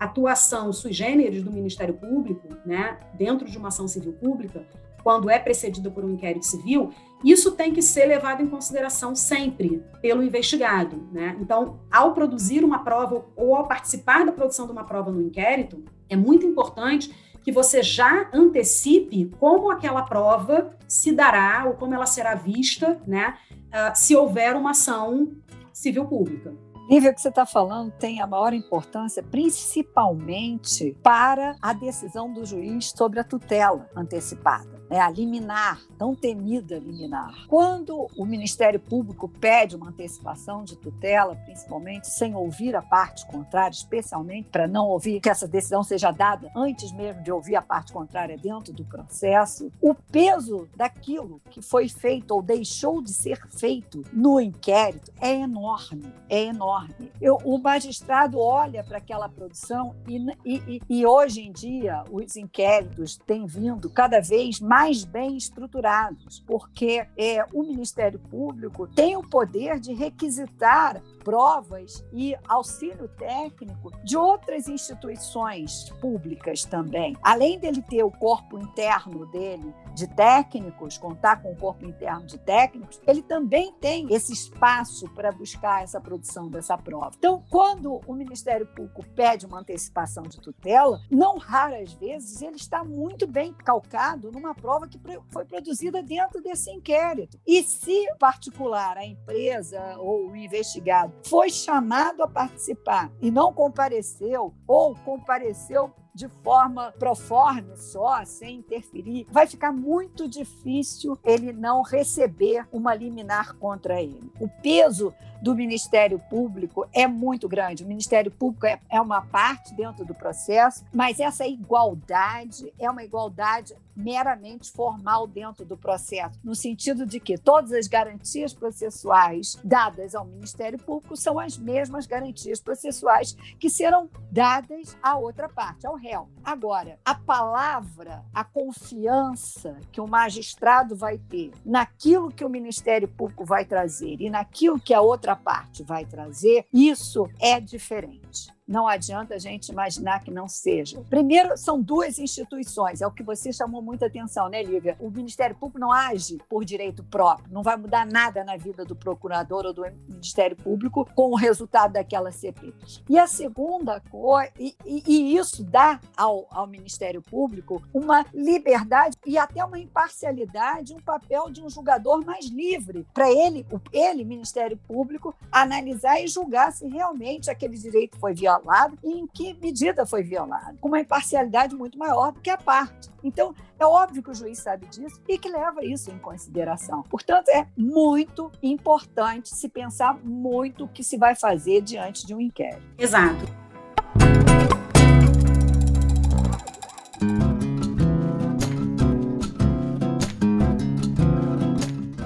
atuação 0.00 0.72
sui 0.72 0.94
generis 0.94 1.44
do 1.44 1.52
Ministério 1.52 1.94
Público, 1.94 2.48
né, 2.64 2.98
dentro 3.18 3.48
de 3.48 3.58
uma 3.58 3.68
ação 3.68 3.86
civil 3.86 4.14
pública, 4.14 4.66
quando 5.04 5.28
é 5.28 5.38
precedida 5.38 5.90
por 5.90 6.02
um 6.02 6.10
inquérito 6.10 6.46
civil, 6.46 6.90
isso 7.22 7.52
tem 7.52 7.72
que 7.74 7.82
ser 7.82 8.06
levado 8.06 8.42
em 8.42 8.48
consideração 8.48 9.14
sempre 9.14 9.84
pelo 10.00 10.22
investigado. 10.22 11.06
Né? 11.12 11.36
Então, 11.38 11.78
ao 11.92 12.14
produzir 12.14 12.64
uma 12.64 12.82
prova 12.82 13.26
ou 13.36 13.54
ao 13.54 13.68
participar 13.68 14.24
da 14.24 14.32
produção 14.32 14.64
de 14.64 14.72
uma 14.72 14.84
prova 14.84 15.12
no 15.12 15.20
inquérito, 15.20 15.84
é 16.08 16.16
muito 16.16 16.46
importante 16.46 17.14
que 17.42 17.52
você 17.52 17.82
já 17.82 18.30
antecipe 18.32 19.30
como 19.38 19.70
aquela 19.70 20.02
prova 20.02 20.74
se 20.88 21.12
dará 21.12 21.64
ou 21.66 21.74
como 21.74 21.94
ela 21.94 22.06
será 22.06 22.34
vista, 22.34 23.02
né, 23.06 23.36
uh, 23.50 23.94
se 23.94 24.16
houver 24.16 24.56
uma 24.56 24.70
ação 24.70 25.34
civil 25.70 26.06
pública. 26.06 26.54
Nível 26.88 27.12
que 27.12 27.20
você 27.20 27.28
está 27.28 27.44
falando 27.44 27.90
tem 27.92 28.22
a 28.22 28.26
maior 28.26 28.54
importância, 28.54 29.22
principalmente 29.22 30.96
para 31.02 31.56
a 31.60 31.74
decisão 31.74 32.32
do 32.32 32.46
juiz 32.46 32.92
sobre 32.96 33.20
a 33.20 33.24
tutela 33.24 33.90
antecipada 33.94 34.73
é 34.94 35.00
a 35.00 35.10
liminar, 35.10 35.80
tão 35.98 36.14
temida 36.14 36.78
liminar. 36.78 37.34
Quando 37.48 38.08
o 38.16 38.24
Ministério 38.24 38.78
Público 38.78 39.28
pede 39.28 39.74
uma 39.74 39.88
antecipação 39.88 40.62
de 40.62 40.76
tutela, 40.76 41.34
principalmente 41.34 42.06
sem 42.06 42.36
ouvir 42.36 42.76
a 42.76 42.82
parte 42.82 43.26
contrária, 43.26 43.74
especialmente 43.74 44.50
para 44.50 44.68
não 44.68 44.86
ouvir 44.86 45.20
que 45.20 45.28
essa 45.28 45.48
decisão 45.48 45.82
seja 45.82 46.12
dada 46.12 46.48
antes 46.54 46.92
mesmo 46.92 47.24
de 47.24 47.32
ouvir 47.32 47.56
a 47.56 47.62
parte 47.62 47.92
contrária 47.92 48.38
dentro 48.38 48.72
do 48.72 48.84
processo, 48.84 49.68
o 49.82 49.94
peso 49.94 50.68
daquilo 50.76 51.40
que 51.50 51.60
foi 51.60 51.88
feito 51.88 52.30
ou 52.30 52.40
deixou 52.40 53.02
de 53.02 53.12
ser 53.12 53.44
feito 53.48 54.04
no 54.12 54.40
inquérito 54.40 55.10
é 55.20 55.34
enorme, 55.34 56.14
é 56.28 56.44
enorme. 56.44 57.10
Eu, 57.20 57.38
o 57.44 57.58
magistrado 57.58 58.38
olha 58.38 58.84
para 58.84 58.98
aquela 58.98 59.28
produção 59.28 59.96
e, 60.06 60.24
e, 60.44 60.80
e 60.88 61.04
hoje 61.04 61.40
em 61.40 61.50
dia 61.50 62.04
os 62.12 62.36
inquéritos 62.36 63.16
têm 63.26 63.44
vindo 63.44 63.90
cada 63.90 64.20
vez 64.20 64.60
mais 64.60 64.83
mais 64.84 65.02
bem 65.02 65.34
estruturados, 65.34 66.44
porque 66.46 67.06
é, 67.16 67.42
o 67.54 67.62
Ministério 67.62 68.18
Público 68.18 68.86
tem 68.86 69.16
o 69.16 69.22
poder 69.22 69.80
de 69.80 69.94
requisitar 69.94 71.02
provas 71.24 72.04
e 72.12 72.36
auxílio 72.46 73.08
técnico 73.08 73.90
de 74.04 74.16
outras 74.16 74.68
instituições 74.68 75.90
públicas 76.00 76.64
também. 76.64 77.16
Além 77.22 77.58
dele 77.58 77.82
ter 77.82 78.04
o 78.04 78.10
corpo 78.10 78.58
interno 78.58 79.26
dele 79.26 79.74
de 79.94 80.06
técnicos, 80.08 80.98
contar 80.98 81.40
com 81.40 81.52
o 81.52 81.56
corpo 81.56 81.86
interno 81.86 82.26
de 82.26 82.38
técnicos, 82.38 83.00
ele 83.06 83.22
também 83.22 83.72
tem 83.80 84.12
esse 84.12 84.32
espaço 84.32 85.08
para 85.14 85.32
buscar 85.32 85.82
essa 85.82 86.00
produção 86.00 86.48
dessa 86.48 86.76
prova. 86.76 87.12
Então, 87.16 87.42
quando 87.48 88.00
o 88.06 88.14
Ministério 88.14 88.66
Público 88.66 89.04
pede 89.14 89.46
uma 89.46 89.60
antecipação 89.60 90.24
de 90.24 90.40
tutela, 90.40 91.00
não 91.10 91.38
raras 91.38 91.92
vezes 91.94 92.42
ele 92.42 92.56
está 92.56 92.84
muito 92.84 93.26
bem 93.26 93.52
calcado 93.52 94.30
numa 94.30 94.54
prova 94.54 94.88
que 94.88 95.00
foi 95.28 95.44
produzida 95.44 96.02
dentro 96.02 96.42
desse 96.42 96.70
inquérito. 96.70 97.38
E 97.46 97.62
se 97.62 98.06
particular, 98.18 98.98
a 98.98 99.06
empresa 99.06 99.96
ou 99.98 100.30
o 100.30 100.36
investigado 100.36 101.13
foi 101.22 101.50
chamado 101.50 102.22
a 102.22 102.28
participar 102.28 103.10
e 103.20 103.30
não 103.30 103.52
compareceu, 103.52 104.54
ou 104.66 104.94
compareceu 104.94 105.92
de 106.14 106.28
forma 106.28 106.92
proforme 106.92 107.76
só, 107.76 108.24
sem 108.24 108.58
interferir, 108.58 109.26
vai 109.30 109.46
ficar 109.46 109.72
muito 109.72 110.28
difícil 110.28 111.18
ele 111.24 111.52
não 111.52 111.82
receber 111.82 112.66
uma 112.72 112.94
liminar 112.94 113.56
contra 113.56 114.00
ele. 114.00 114.30
O 114.38 114.48
peso 114.48 115.12
do 115.42 115.54
Ministério 115.54 116.18
Público 116.30 116.88
é 116.92 117.06
muito 117.06 117.46
grande. 117.46 117.84
O 117.84 117.86
Ministério 117.86 118.30
Público 118.30 118.64
é, 118.64 118.80
é 118.88 118.98
uma 118.98 119.20
parte 119.20 119.74
dentro 119.74 120.04
do 120.04 120.14
processo, 120.14 120.84
mas 120.90 121.20
essa 121.20 121.46
igualdade 121.46 122.72
é 122.78 122.88
uma 122.88 123.04
igualdade 123.04 123.74
meramente 123.96 124.72
formal 124.72 125.26
dentro 125.26 125.64
do 125.64 125.76
processo, 125.76 126.38
no 126.42 126.54
sentido 126.54 127.06
de 127.06 127.20
que 127.20 127.38
todas 127.38 127.72
as 127.72 127.86
garantias 127.86 128.52
processuais 128.52 129.56
dadas 129.62 130.14
ao 130.14 130.24
Ministério 130.24 130.78
Público 130.78 131.16
são 131.16 131.38
as 131.38 131.56
mesmas 131.56 132.06
garantias 132.06 132.60
processuais 132.60 133.36
que 133.58 133.70
serão 133.70 134.08
dadas 134.32 134.96
à 135.02 135.16
outra 135.16 135.48
parte, 135.48 135.86
ao 135.86 135.94
réu. 136.04 136.28
Agora, 136.44 136.98
a 137.02 137.14
palavra, 137.14 138.22
a 138.34 138.44
confiança 138.44 139.78
que 139.90 140.02
o 140.02 140.06
magistrado 140.06 140.94
vai 140.94 141.16
ter 141.16 141.50
naquilo 141.64 142.30
que 142.30 142.44
o 142.44 142.50
Ministério 142.50 143.08
Público 143.08 143.42
vai 143.42 143.64
trazer 143.64 144.20
e 144.20 144.28
naquilo 144.28 144.78
que 144.78 144.92
a 144.92 145.00
outra 145.00 145.34
parte 145.34 145.82
vai 145.82 146.04
trazer, 146.04 146.66
isso 146.70 147.26
é 147.40 147.58
diferente 147.58 148.52
não 148.66 148.88
adianta 148.88 149.34
a 149.34 149.38
gente 149.38 149.68
imaginar 149.68 150.20
que 150.24 150.30
não 150.30 150.48
seja. 150.48 151.00
Primeiro, 151.10 151.56
são 151.56 151.80
duas 151.80 152.18
instituições, 152.18 153.00
é 153.00 153.06
o 153.06 153.10
que 153.10 153.22
você 153.22 153.52
chamou 153.52 153.82
muita 153.82 154.06
atenção, 154.06 154.48
né, 154.48 154.62
Lívia? 154.62 154.96
O 154.98 155.10
Ministério 155.10 155.54
Público 155.54 155.78
não 155.78 155.92
age 155.92 156.38
por 156.48 156.64
direito 156.64 157.04
próprio, 157.04 157.52
não 157.52 157.62
vai 157.62 157.76
mudar 157.76 158.06
nada 158.06 158.42
na 158.42 158.56
vida 158.56 158.84
do 158.84 158.96
procurador 158.96 159.66
ou 159.66 159.72
do 159.72 159.82
Ministério 160.08 160.56
Público 160.56 161.06
com 161.14 161.30
o 161.30 161.36
resultado 161.36 161.92
daquela 161.92 162.32
CP. 162.32 162.72
E 163.08 163.18
a 163.18 163.26
segunda 163.26 164.00
coisa, 164.00 164.50
e, 164.58 164.74
e, 164.84 165.02
e, 165.06 165.36
isso 165.36 165.62
dá 165.62 166.00
ao, 166.16 166.46
ao 166.50 166.66
Ministério 166.66 167.20
Público 167.20 167.82
uma 167.92 168.24
liberdade 168.32 169.16
e 169.26 169.36
até 169.36 169.64
uma 169.64 169.78
imparcialidade, 169.78 170.94
um 170.94 171.00
papel 171.00 171.50
de 171.50 171.62
um 171.62 171.68
julgador 171.68 172.24
mais 172.24 172.46
livre, 172.46 173.06
para 173.12 173.30
ele, 173.30 173.66
ele, 173.92 174.24
Ministério 174.24 174.76
Público, 174.76 175.34
analisar 175.52 176.20
e 176.20 176.28
julgar 176.28 176.72
se 176.72 176.86
realmente 176.88 177.50
aquele 177.50 177.76
direito 177.76 178.18
foi 178.18 178.32
violado 178.32 178.53
violado 178.58 178.98
e 179.02 179.18
em 179.18 179.26
que 179.26 179.54
medida 179.54 180.06
foi 180.06 180.22
violado, 180.22 180.78
com 180.78 180.88
uma 180.88 181.00
imparcialidade 181.00 181.74
muito 181.74 181.98
maior 181.98 182.32
do 182.32 182.40
que 182.40 182.50
a 182.50 182.56
parte. 182.56 183.10
Então, 183.22 183.54
é 183.78 183.86
óbvio 183.86 184.22
que 184.22 184.30
o 184.30 184.34
juiz 184.34 184.58
sabe 184.58 184.86
disso 184.86 185.20
e 185.28 185.38
que 185.38 185.48
leva 185.48 185.84
isso 185.84 186.10
em 186.10 186.18
consideração. 186.18 187.02
Portanto, 187.04 187.48
é 187.48 187.66
muito 187.76 188.50
importante 188.62 189.48
se 189.54 189.68
pensar 189.68 190.18
muito 190.22 190.84
o 190.84 190.88
que 190.88 191.02
se 191.02 191.16
vai 191.16 191.34
fazer 191.34 191.80
diante 191.82 192.26
de 192.26 192.34
um 192.34 192.40
inquérito. 192.40 192.82
Exato. 192.98 193.44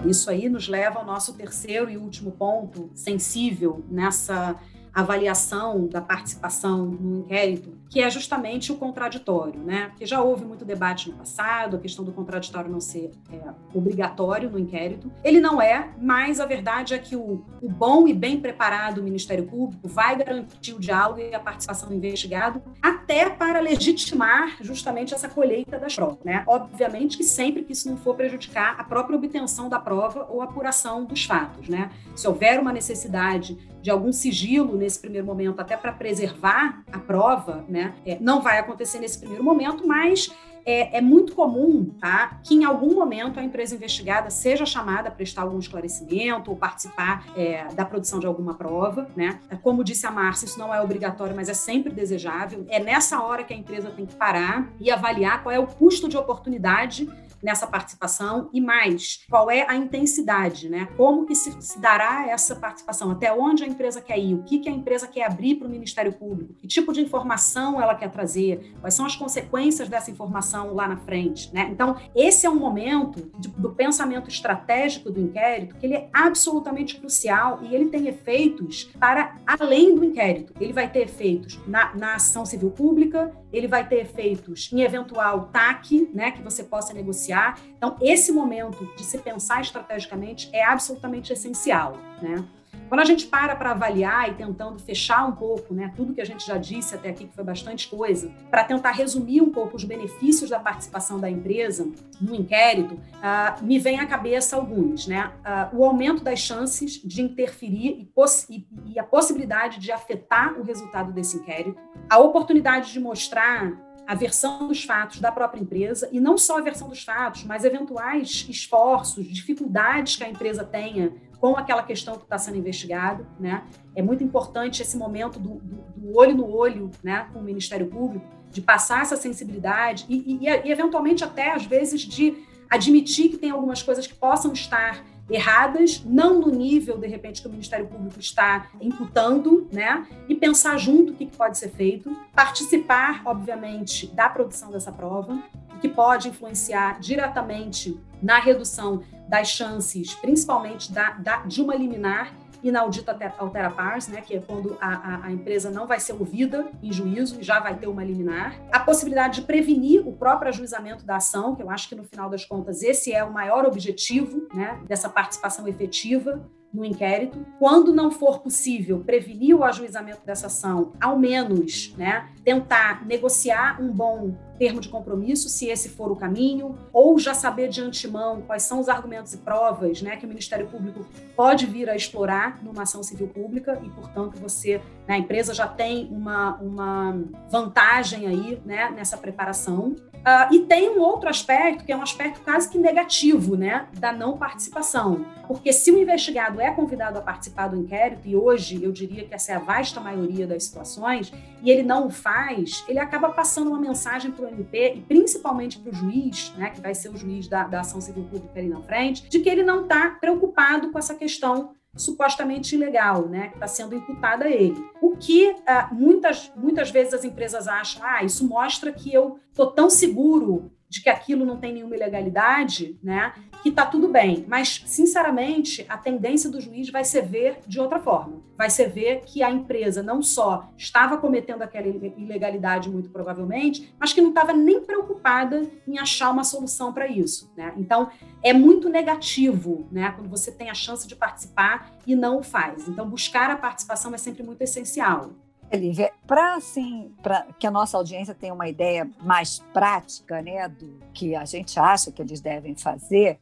Isso 0.04 0.30
aí 0.30 0.48
nos 0.48 0.68
leva 0.68 1.00
ao 1.00 1.04
nosso 1.04 1.34
terceiro 1.34 1.90
e 1.90 1.98
último 1.98 2.32
ponto 2.32 2.90
sensível 2.94 3.84
nessa 3.90 4.58
avaliação 4.92 5.86
da 5.86 6.00
participação 6.00 6.86
no 6.86 7.20
inquérito, 7.20 7.78
que 7.88 8.00
é 8.02 8.10
justamente 8.10 8.70
o 8.70 8.76
contraditório, 8.76 9.60
né? 9.60 9.86
Porque 9.88 10.04
já 10.04 10.20
houve 10.20 10.44
muito 10.44 10.64
debate 10.64 11.10
no 11.10 11.16
passado, 11.16 11.76
a 11.76 11.78
questão 11.78 12.04
do 12.04 12.12
contraditório 12.12 12.70
não 12.70 12.80
ser 12.80 13.12
é, 13.32 13.40
obrigatório 13.74 14.50
no 14.50 14.58
inquérito. 14.58 15.10
Ele 15.24 15.40
não 15.40 15.60
é, 15.60 15.90
mas 15.98 16.40
a 16.40 16.46
verdade 16.46 16.94
é 16.94 16.98
que 16.98 17.16
o, 17.16 17.44
o 17.62 17.68
bom 17.68 18.06
e 18.06 18.12
bem 18.12 18.40
preparado 18.40 19.02
Ministério 19.02 19.46
Público 19.46 19.88
vai 19.88 20.16
garantir 20.16 20.74
o 20.74 20.78
diálogo 20.78 21.20
e 21.20 21.34
a 21.34 21.40
participação 21.40 21.88
do 21.88 21.94
investigado, 21.94 22.62
até 22.82 23.30
para 23.30 23.60
legitimar 23.60 24.56
justamente 24.60 25.14
essa 25.14 25.28
colheita 25.28 25.78
das 25.78 25.94
provas, 25.94 26.18
né? 26.24 26.44
Obviamente 26.46 27.16
que 27.16 27.24
sempre 27.24 27.62
que 27.62 27.72
isso 27.72 27.88
não 27.88 27.96
for 27.96 28.14
prejudicar 28.14 28.76
a 28.78 28.84
própria 28.84 29.16
obtenção 29.16 29.68
da 29.68 29.78
prova 29.78 30.26
ou 30.28 30.42
apuração 30.42 31.04
dos 31.04 31.24
fatos, 31.24 31.68
né? 31.68 31.90
Se 32.14 32.26
houver 32.28 32.60
uma 32.60 32.72
necessidade 32.72 33.56
de 33.80 33.90
algum 33.90 34.12
sigilo 34.12 34.76
nesse 34.78 34.98
primeiro 34.98 35.26
momento, 35.26 35.60
até 35.60 35.76
para 35.76 35.92
preservar 35.92 36.82
a 36.90 36.98
prova, 36.98 37.64
né? 37.68 37.94
É, 38.06 38.18
não 38.20 38.40
vai 38.40 38.58
acontecer 38.58 38.98
nesse 38.98 39.18
primeiro 39.18 39.44
momento, 39.44 39.86
mas 39.86 40.30
é, 40.68 40.98
é, 40.98 41.00
muito 41.00 41.34
comum 41.34 41.94
tá, 41.98 42.40
que 42.44 42.54
em 42.54 42.62
algum 42.62 42.94
momento 42.94 43.40
a 43.40 43.42
empresa 43.42 43.74
investigada 43.74 44.28
seja 44.28 44.66
chamada 44.66 45.08
a 45.08 45.10
prestar 45.10 45.42
algum 45.42 45.58
esclarecimento 45.58 46.50
ou 46.50 46.56
participar 46.58 47.24
é, 47.34 47.64
da 47.74 47.86
produção 47.86 48.20
de 48.20 48.26
alguma 48.26 48.52
prova. 48.52 49.08
Né? 49.16 49.40
Como 49.62 49.82
disse 49.82 50.06
a 50.06 50.10
Márcia, 50.10 50.44
isso 50.44 50.58
não 50.58 50.74
é 50.74 50.80
obrigatório, 50.82 51.34
mas 51.34 51.48
é 51.48 51.54
sempre 51.54 51.90
desejável. 51.90 52.66
É 52.68 52.78
nessa 52.78 53.22
hora 53.22 53.44
que 53.44 53.54
a 53.54 53.56
empresa 53.56 53.90
tem 53.90 54.04
que 54.04 54.14
parar 54.14 54.70
e 54.78 54.90
avaliar 54.90 55.42
qual 55.42 55.54
é 55.54 55.58
o 55.58 55.66
custo 55.66 56.06
de 56.06 56.18
oportunidade 56.18 57.08
nessa 57.42 57.66
participação 57.66 58.48
e 58.52 58.60
mais, 58.60 59.24
qual 59.28 59.50
é 59.50 59.66
a 59.68 59.76
intensidade, 59.76 60.68
né? 60.68 60.88
Como 60.96 61.26
que 61.26 61.34
se, 61.34 61.54
se 61.60 61.78
dará 61.80 62.28
essa 62.28 62.56
participação? 62.56 63.10
Até 63.10 63.32
onde 63.32 63.64
a 63.64 63.66
empresa 63.66 64.00
quer 64.00 64.18
ir? 64.18 64.34
O 64.34 64.42
que, 64.42 64.58
que 64.58 64.68
a 64.68 64.72
empresa 64.72 65.06
quer 65.06 65.24
abrir 65.24 65.56
para 65.56 65.68
o 65.68 65.70
Ministério 65.70 66.12
Público? 66.12 66.54
Que 66.54 66.66
tipo 66.66 66.92
de 66.92 67.00
informação 67.00 67.80
ela 67.80 67.94
quer 67.94 68.10
trazer? 68.10 68.74
Quais 68.80 68.94
são 68.94 69.06
as 69.06 69.16
consequências 69.16 69.88
dessa 69.88 70.10
informação 70.10 70.74
lá 70.74 70.88
na 70.88 70.96
frente, 70.96 71.52
né? 71.54 71.68
Então, 71.70 71.96
esse 72.14 72.46
é 72.46 72.50
um 72.50 72.58
momento 72.58 73.30
de, 73.38 73.48
do 73.48 73.70
pensamento 73.70 74.28
estratégico 74.28 75.10
do 75.10 75.20
inquérito 75.20 75.76
que 75.76 75.86
ele 75.86 75.94
é 75.94 76.08
absolutamente 76.12 76.98
crucial 76.98 77.60
e 77.62 77.74
ele 77.74 77.86
tem 77.86 78.08
efeitos 78.08 78.84
para 78.98 79.36
além 79.46 79.94
do 79.94 80.04
inquérito. 80.04 80.52
Ele 80.60 80.72
vai 80.72 80.90
ter 80.90 81.00
efeitos 81.00 81.58
na, 81.66 81.94
na 81.94 82.14
ação 82.14 82.44
civil 82.44 82.70
pública, 82.70 83.32
ele 83.52 83.66
vai 83.66 83.86
ter 83.86 84.00
efeitos 84.00 84.70
em 84.72 84.82
eventual 84.82 85.48
TAC, 85.52 86.10
né, 86.12 86.30
que 86.30 86.42
você 86.42 86.62
possa 86.62 86.92
negociar. 86.92 87.58
Então, 87.76 87.96
esse 88.00 88.32
momento 88.32 88.88
de 88.96 89.04
se 89.04 89.18
pensar 89.18 89.60
estrategicamente 89.60 90.48
é 90.52 90.64
absolutamente 90.64 91.32
essencial, 91.32 91.96
né? 92.20 92.44
Quando 92.88 93.00
a 93.00 93.04
gente 93.04 93.26
para 93.26 93.54
para 93.54 93.72
avaliar 93.72 94.30
e 94.30 94.34
tentando 94.34 94.78
fechar 94.78 95.26
um 95.26 95.32
pouco, 95.32 95.74
né, 95.74 95.92
tudo 95.94 96.14
que 96.14 96.20
a 96.20 96.24
gente 96.24 96.46
já 96.46 96.56
disse 96.56 96.94
até 96.94 97.10
aqui, 97.10 97.26
que 97.26 97.34
foi 97.34 97.44
bastante 97.44 97.88
coisa, 97.88 98.30
para 98.50 98.64
tentar 98.64 98.92
resumir 98.92 99.42
um 99.42 99.50
pouco 99.50 99.76
os 99.76 99.84
benefícios 99.84 100.48
da 100.48 100.58
participação 100.58 101.20
da 101.20 101.28
empresa 101.28 101.86
no 102.20 102.34
inquérito, 102.34 102.94
uh, 102.94 103.62
me 103.62 103.78
vem 103.78 104.00
à 104.00 104.06
cabeça 104.06 104.56
alguns, 104.56 105.06
né? 105.06 105.32
Uh, 105.72 105.78
o 105.78 105.84
aumento 105.84 106.24
das 106.24 106.38
chances 106.38 107.00
de 107.04 107.20
interferir 107.20 108.08
e, 108.08 108.10
e, 108.50 108.66
e 108.94 108.98
a 108.98 109.04
possibilidade 109.04 109.78
de 109.78 109.92
afetar 109.92 110.58
o 110.58 110.62
resultado 110.62 111.12
desse 111.12 111.36
inquérito, 111.36 111.78
a 112.08 112.18
oportunidade 112.18 112.92
de 112.92 113.00
mostrar 113.00 113.88
a 114.06 114.14
versão 114.14 114.66
dos 114.66 114.82
fatos 114.82 115.20
da 115.20 115.30
própria 115.30 115.60
empresa, 115.60 116.08
e 116.10 116.18
não 116.18 116.38
só 116.38 116.56
a 116.56 116.62
versão 116.62 116.88
dos 116.88 117.04
fatos, 117.04 117.44
mas 117.44 117.62
eventuais 117.62 118.46
esforços, 118.48 119.26
dificuldades 119.26 120.16
que 120.16 120.24
a 120.24 120.30
empresa 120.30 120.64
tenha 120.64 121.12
com 121.40 121.56
aquela 121.56 121.82
questão 121.82 122.16
que 122.16 122.24
está 122.24 122.36
sendo 122.38 122.56
investigada, 122.56 123.26
né? 123.38 123.62
É 123.94 124.02
muito 124.02 124.24
importante 124.24 124.82
esse 124.82 124.96
momento 124.96 125.38
do, 125.38 125.54
do, 125.54 125.76
do, 125.96 126.16
olho 126.16 126.34
no 126.34 126.50
olho, 126.50 126.90
né, 127.02 127.28
com 127.32 127.38
o 127.38 127.42
Ministério 127.42 127.86
Público, 127.86 128.26
de 128.50 128.60
passar 128.60 129.02
essa 129.02 129.16
sensibilidade 129.16 130.04
e, 130.08 130.38
e, 130.40 130.48
e, 130.48 130.70
eventualmente 130.70 131.22
até 131.22 131.52
às 131.52 131.64
vezes 131.64 132.00
de 132.00 132.46
admitir 132.68 133.30
que 133.30 133.36
tem 133.36 133.50
algumas 133.50 133.82
coisas 133.82 134.06
que 134.06 134.14
possam 134.14 134.52
estar 134.52 135.04
erradas, 135.30 136.02
não 136.04 136.40
no 136.40 136.50
nível 136.50 136.96
de 136.96 137.06
repente 137.06 137.42
que 137.42 137.48
o 137.48 137.50
Ministério 137.50 137.86
Público 137.86 138.18
está 138.18 138.68
imputando, 138.80 139.68
né? 139.70 140.06
E 140.28 140.34
pensar 140.34 140.78
junto 140.78 141.12
o 141.12 141.16
que 141.16 141.26
pode 141.26 141.58
ser 141.58 141.68
feito, 141.68 142.16
participar, 142.34 143.22
obviamente, 143.24 144.06
da 144.06 144.28
produção 144.28 144.70
dessa 144.70 144.90
prova, 144.90 145.38
que 145.80 145.88
pode 145.88 146.28
influenciar 146.28 146.98
diretamente 147.00 147.98
na 148.22 148.38
redução 148.38 149.02
das 149.28 149.48
chances, 149.48 150.14
principalmente 150.14 150.92
da, 150.92 151.10
da, 151.10 151.36
de 151.44 151.62
uma 151.62 151.74
liminar 151.74 152.32
inaudita 152.62 153.16
altera 153.38 153.70
pars, 153.70 154.08
né, 154.08 154.20
que 154.20 154.34
é 154.34 154.40
quando 154.40 154.76
a, 154.80 154.88
a, 154.88 155.26
a, 155.26 155.32
empresa 155.32 155.70
não 155.70 155.86
vai 155.86 156.00
ser 156.00 156.12
ouvida 156.12 156.66
em 156.82 156.92
juízo 156.92 157.40
e 157.40 157.42
já 157.42 157.60
vai 157.60 157.76
ter 157.76 157.86
uma 157.86 158.04
liminar. 158.04 158.60
A 158.72 158.80
possibilidade 158.80 159.40
de 159.40 159.46
prevenir 159.46 160.06
o 160.06 160.12
próprio 160.12 160.48
ajuizamento 160.48 161.04
da 161.04 161.16
ação, 161.16 161.54
que 161.54 161.62
eu 161.62 161.70
acho 161.70 161.88
que 161.88 161.94
no 161.94 162.04
final 162.04 162.28
das 162.28 162.44
contas 162.44 162.82
esse 162.82 163.12
é 163.12 163.22
o 163.22 163.32
maior 163.32 163.64
objetivo 163.64 164.48
né, 164.52 164.80
dessa 164.86 165.08
participação 165.08 165.68
efetiva 165.68 166.48
no 166.72 166.84
inquérito. 166.84 167.44
Quando 167.58 167.92
não 167.92 168.10
for 168.10 168.40
possível 168.40 169.00
prevenir 169.00 169.56
o 169.56 169.64
ajuizamento 169.64 170.20
dessa 170.24 170.46
ação, 170.46 170.92
ao 171.00 171.18
menos 171.18 171.94
né, 171.96 172.28
tentar 172.44 173.06
negociar 173.06 173.80
um 173.80 173.90
bom 173.90 174.34
termo 174.58 174.80
de 174.80 174.88
compromisso, 174.88 175.48
se 175.48 175.68
esse 175.68 175.88
for 175.88 176.10
o 176.10 176.16
caminho, 176.16 176.76
ou 176.92 177.18
já 177.18 177.32
saber 177.32 177.68
de 177.68 177.80
antemão 177.80 178.42
quais 178.42 178.64
são 178.64 178.80
os 178.80 178.88
argumentos 178.88 179.32
e 179.32 179.38
provas 179.38 180.02
né, 180.02 180.16
que 180.16 180.26
o 180.26 180.28
Ministério 180.28 180.66
Público 180.66 181.06
pode 181.36 181.64
vir 181.64 181.88
a 181.88 181.94
explorar 181.94 182.62
numa 182.62 182.82
ação 182.82 183.02
civil 183.02 183.28
pública 183.28 183.80
e, 183.82 183.88
portanto, 183.90 184.38
você, 184.38 184.78
né, 185.06 185.14
a 185.14 185.18
empresa 185.18 185.54
já 185.54 185.66
tem 185.66 186.08
uma, 186.10 186.56
uma 186.56 187.16
vantagem 187.48 188.26
aí 188.26 188.60
né, 188.64 188.90
nessa 188.90 189.16
preparação. 189.16 189.94
Uh, 190.28 190.54
e 190.54 190.58
tem 190.60 190.90
um 190.90 191.00
outro 191.00 191.26
aspecto, 191.26 191.84
que 191.84 191.90
é 191.90 191.96
um 191.96 192.02
aspecto 192.02 192.42
quase 192.42 192.68
que 192.68 192.76
negativo, 192.76 193.56
né, 193.56 193.86
da 193.94 194.12
não 194.12 194.36
participação. 194.36 195.24
Porque 195.46 195.72
se 195.72 195.90
o 195.90 195.98
investigado 195.98 196.60
é 196.60 196.70
convidado 196.70 197.18
a 197.18 197.22
participar 197.22 197.68
do 197.68 197.76
inquérito, 197.76 198.28
e 198.28 198.36
hoje 198.36 198.82
eu 198.82 198.92
diria 198.92 199.24
que 199.24 199.34
essa 199.34 199.52
é 199.52 199.54
a 199.54 199.58
vasta 199.58 199.98
maioria 200.00 200.46
das 200.46 200.64
situações, 200.64 201.32
e 201.62 201.70
ele 201.70 201.82
não 201.82 202.08
o 202.08 202.10
faz, 202.10 202.84
ele 202.86 202.98
acaba 202.98 203.30
passando 203.30 203.68
uma 203.68 203.80
mensagem 203.80 204.30
para 204.30 204.44
o 204.44 204.48
MP, 204.48 204.96
e 204.96 205.00
principalmente 205.00 205.78
para 205.78 205.90
o 205.90 205.94
juiz, 205.94 206.52
né, 206.58 206.68
que 206.68 206.80
vai 206.80 206.94
ser 206.94 207.08
o 207.08 207.16
juiz 207.16 207.48
da, 207.48 207.64
da 207.64 207.80
ação 207.80 207.98
civil 207.98 208.24
pública 208.24 208.60
ali 208.60 208.68
na 208.68 208.82
frente, 208.82 209.26
de 209.30 209.40
que 209.40 209.48
ele 209.48 209.62
não 209.62 209.84
está 209.84 210.10
preocupado 210.10 210.92
com 210.92 210.98
essa 210.98 211.14
questão 211.14 211.70
supostamente 211.98 212.74
ilegal, 212.74 213.28
né, 213.28 213.48
que 213.48 213.54
está 213.54 213.66
sendo 213.66 213.94
imputada 213.94 214.44
a 214.46 214.50
ele. 214.50 214.76
O 215.02 215.16
que 215.16 215.54
ah, 215.66 215.88
muitas, 215.92 216.52
muitas 216.56 216.90
vezes 216.90 217.14
as 217.14 217.24
empresas 217.24 217.66
acham, 217.66 218.02
ah, 218.04 218.22
isso 218.24 218.46
mostra 218.46 218.92
que 218.92 219.12
eu 219.12 219.38
estou 219.50 219.70
tão 219.72 219.90
seguro 219.90 220.70
de 220.88 221.02
que 221.02 221.10
aquilo 221.10 221.44
não 221.44 221.58
tem 221.58 221.72
nenhuma 221.72 221.94
ilegalidade, 221.94 222.98
né, 223.02 223.32
que 223.62 223.68
está 223.68 223.84
tudo 223.84 224.08
bem. 224.08 224.44
Mas, 224.48 224.82
sinceramente, 224.86 225.84
a 225.88 225.98
tendência 225.98 226.50
do 226.50 226.60
juiz 226.60 226.88
vai 226.90 227.04
ser 227.04 227.22
ver 227.22 227.58
de 227.66 227.78
outra 227.78 227.98
forma. 227.98 228.42
Vai 228.56 228.70
ser 228.70 228.88
ver 228.88 229.22
que 229.26 229.42
a 229.42 229.50
empresa 229.50 230.02
não 230.02 230.22
só 230.22 230.70
estava 230.76 231.18
cometendo 231.18 231.62
aquela 231.62 231.86
ilegalidade, 231.86 232.88
muito 232.88 233.10
provavelmente, 233.10 233.94
mas 233.98 234.12
que 234.12 234.20
não 234.20 234.30
estava 234.30 234.52
nem 234.52 234.80
preocupada 234.80 235.68
em 235.86 235.98
achar 235.98 236.30
uma 236.30 236.44
solução 236.44 236.92
para 236.92 237.06
isso. 237.06 237.52
Né? 237.56 237.72
Então, 237.76 238.10
é 238.42 238.52
muito 238.52 238.88
negativo 238.88 239.86
né, 239.92 240.12
quando 240.12 240.28
você 240.28 240.50
tem 240.50 240.70
a 240.70 240.74
chance 240.74 241.06
de 241.06 241.14
participar 241.14 241.92
e 242.06 242.14
não 242.14 242.38
o 242.38 242.42
faz. 242.42 242.88
Então, 242.88 243.08
buscar 243.08 243.50
a 243.50 243.56
participação 243.56 244.14
é 244.14 244.18
sempre 244.18 244.42
muito 244.42 244.62
essencial. 244.62 245.30
Lívia, 245.76 246.12
para 246.26 246.54
assim, 246.54 247.12
que 247.58 247.66
a 247.66 247.70
nossa 247.70 247.96
audiência 247.96 248.34
tenha 248.34 248.54
uma 248.54 248.68
ideia 248.68 249.08
mais 249.20 249.58
prática, 249.72 250.40
né, 250.40 250.68
do 250.68 250.98
que 251.12 251.34
a 251.34 251.44
gente 251.44 251.78
acha 251.78 252.10
que 252.10 252.22
eles 252.22 252.40
devem 252.40 252.74
fazer, 252.74 253.38